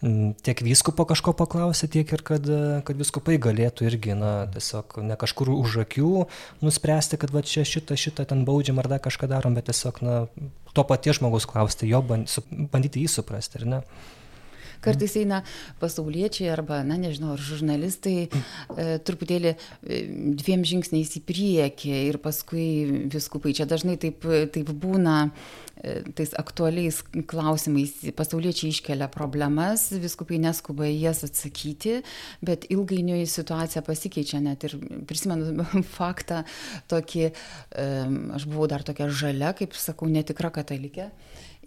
[0.00, 2.46] tiek vyskupo kažko paklausė, tiek ir kad,
[2.86, 6.12] kad viskupai galėtų irgi, na, tiesiog ne kažkur už akių
[6.64, 10.16] nuspręsti, kad va čia šitą, šitą ten baudžiam ar dar kažką darom, bet tiesiog, na,
[10.72, 13.82] to paties žmogaus klausti, jo bandyti jį suprasti, ar ne?
[14.84, 15.42] Kartais eina
[15.80, 18.28] pasauliečiai arba, na nežinau, ar žurnalistai e,
[19.06, 20.02] truputėlį e,
[20.40, 22.68] dviem žingsniais į priekį ir paskui
[23.12, 23.54] viskupai.
[23.56, 24.24] Čia dažnai taip,
[24.54, 25.26] taip būna
[25.80, 27.00] E, tais aktualiais
[27.30, 32.02] klausimais pasauliečiai iškelia problemas, viskupai neskuba į jas atsakyti,
[32.44, 34.76] bet ilgainiui situacija pasikeičia net ir
[35.08, 35.64] prisimenu
[35.96, 36.42] faktą
[36.92, 37.30] tokį,
[38.36, 41.08] aš buvau dar tokia žalia, kaip sakau, netikra katalikė.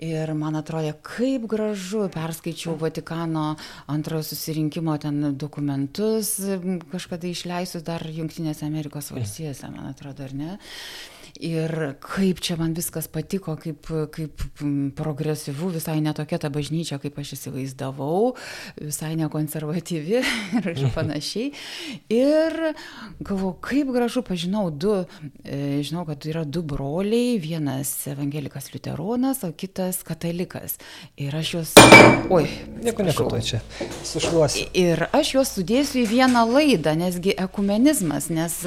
[0.02, 3.52] Ir man atrodė, kaip gražu, perskaičiau Vatikano
[3.94, 6.40] antrojo susirinkimo ten dokumentus,
[6.90, 10.58] kažkada išleisiu dar Junktinėse Amerikos valstijose, man atrodo, ar ne
[11.40, 14.44] ir kaip čia man viskas patiko, kaip, kaip
[14.98, 18.34] progresyvu, visai netokia ta bažnyčia, kaip aš įsivaizdavau,
[18.82, 20.22] visai nekonservatyvi
[20.60, 21.52] ir panašiai.
[22.14, 22.58] Ir
[23.24, 24.96] galvoju, kaip gražu, pažinau du,
[25.44, 30.78] e, žinau, kad yra du broliai, vienas evangelikas liuteronas, o kitas katalikas.
[31.18, 31.76] Ir aš juos...
[32.34, 32.46] Oi.
[32.84, 33.62] Nieko, nieko, to čia.
[34.08, 34.68] Sušluosiu.
[34.78, 38.60] Ir aš juos sudėsiu į vieną laidą, nesgi ekumenizmas, nes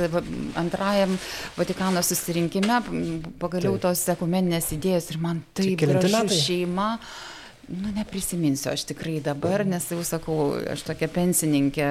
[0.58, 1.16] antrajam
[1.56, 6.98] Vatikano susirinkimui susitikime pagaliau tos ekumeninės idėjos ir man taip graži šeima.
[7.66, 11.88] Nu, neprisiminsiu aš tikrai dabar, nes jau sakau, aš tokia pensininkė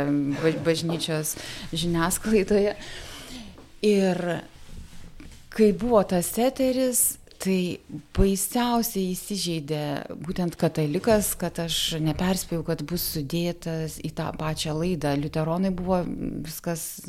[0.63, 1.35] bažnyčios
[1.75, 2.77] žiniasklaidoje.
[3.83, 4.21] Ir
[5.51, 7.59] kai buvo tas eteris, tai
[8.15, 9.81] baisiausiai įsižeidė
[10.25, 15.13] būtent katalikas, kad aš neperspėjau, kad bus sudėtas į tą pačią laidą.
[15.19, 16.01] Liuteronai buvo
[16.45, 17.05] viskas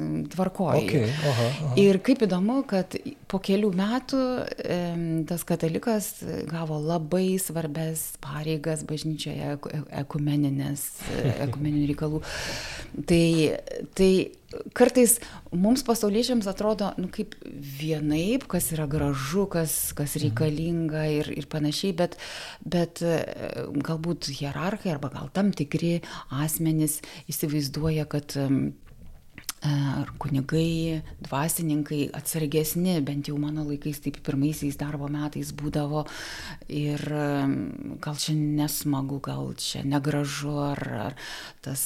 [1.33, 1.49] aha.
[1.81, 2.97] Ir kaip įdomu, kad
[3.31, 4.23] po kelių metų
[5.31, 6.13] tas katalikas
[6.51, 9.57] gavo labai svarbes pareigas bažnyčioje
[10.03, 10.89] ekumeninės,
[11.49, 12.23] ekumeninių reikalų.
[13.07, 13.25] Tai,
[13.99, 14.11] tai
[14.77, 15.17] kartais
[15.55, 17.35] mums pasauliečiams atrodo, nu, kaip
[17.81, 20.25] vienaip, kas yra gražu, kas, kas mhm.
[20.27, 22.17] reikalinga ir, ir panašiai, bet,
[22.65, 23.19] bet e,
[23.87, 26.01] galbūt hierarchai arba gal tam tikri
[26.45, 28.39] asmenys įsivaizduoja, kad
[29.65, 36.05] ar kunigai, dvasininkai atsargesni, bent jau mano laikais, taip pirmaisiais darbo metais būdavo
[36.69, 37.03] ir
[38.05, 41.17] gal čia nesmagu, gal čia negražu, ar, ar
[41.65, 41.83] tas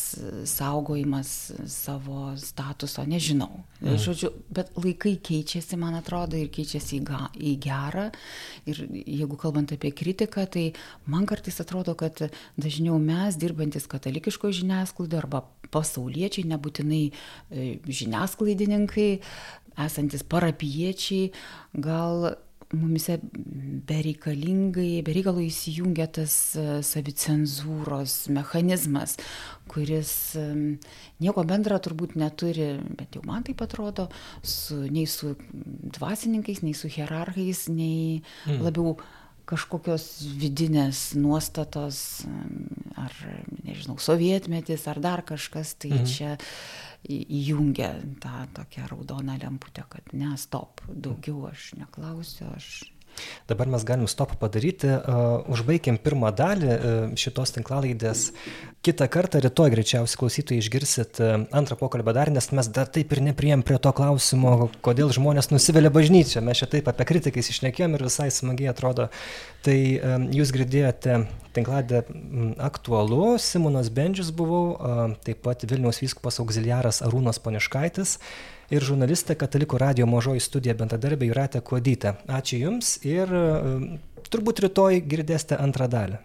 [0.51, 1.31] saugojimas
[1.71, 3.63] savo statuso, nežinau.
[3.81, 3.97] Mhm.
[4.03, 8.11] Žodžiu, bet laikai keičiasi, man atrodo, ir keičiasi į, ga, į gerą.
[8.69, 10.67] Ir jeigu kalbant apie kritiką, tai
[11.09, 12.27] man kartais atrodo, kad
[12.61, 17.13] dažniau mes, dirbantis katalikiškoje žiniasklaidoje arba pasauliečiai, nebūtinai e,
[18.01, 19.11] žiniasklaidininkai,
[19.81, 21.31] esantis parapiečiai,
[21.81, 22.33] gal
[22.71, 23.17] mumise
[23.91, 29.17] bereikalingai, bereikalo įsijungia tas e, savicenzūros mechanizmas,
[29.71, 30.45] kuris e,
[31.23, 34.07] nieko bendra turbūt neturi, bet jau man taip atrodo,
[34.47, 35.35] su, nei su
[35.99, 38.63] dvasininkais, nei su hierarchais, nei mm.
[38.63, 38.95] labiau
[39.51, 40.05] kažkokios
[40.39, 42.23] vidinės nuostatos,
[42.95, 43.15] ar,
[43.65, 46.07] nežinau, sovietmetis, ar dar kažkas, tai mhm.
[46.07, 46.37] čia
[47.09, 52.71] įjungia tą tokią raudoną lemputę, kad ne, stop, daugiau aš neklausiu, aš
[53.51, 58.31] Dabar mes galim stop padaryti, uh, užbaigiam pirmą dalį uh, šitos tinklalaidės.
[58.87, 63.23] Kita kartą, rytoj greičiausiai klausytojai išgirsit uh, antrą pokalbę dar, nes mes dar taip ir
[63.27, 66.45] nepriem prie to klausimo, kodėl žmonės nusivelia bažnyčią.
[66.47, 69.11] Mes čia taip apie kritikais išnekėjom ir visai smagiai atrodo.
[69.67, 69.77] Tai
[70.33, 71.19] jūs girdėjote
[71.53, 72.05] tinkladę
[72.63, 74.79] aktualu, Simonas Bendžius buvau,
[75.27, 78.17] taip pat Vilniaus vyskupas auxiliaras Arūnas Poniškaitis
[78.71, 82.17] ir žurnalistė Katalikų radio mažoji studija bendradarbė Juratė Kuodytė.
[82.31, 83.33] Ačiū Jums ir
[84.31, 86.21] turbūt rytoj girdėsite antrą dalį.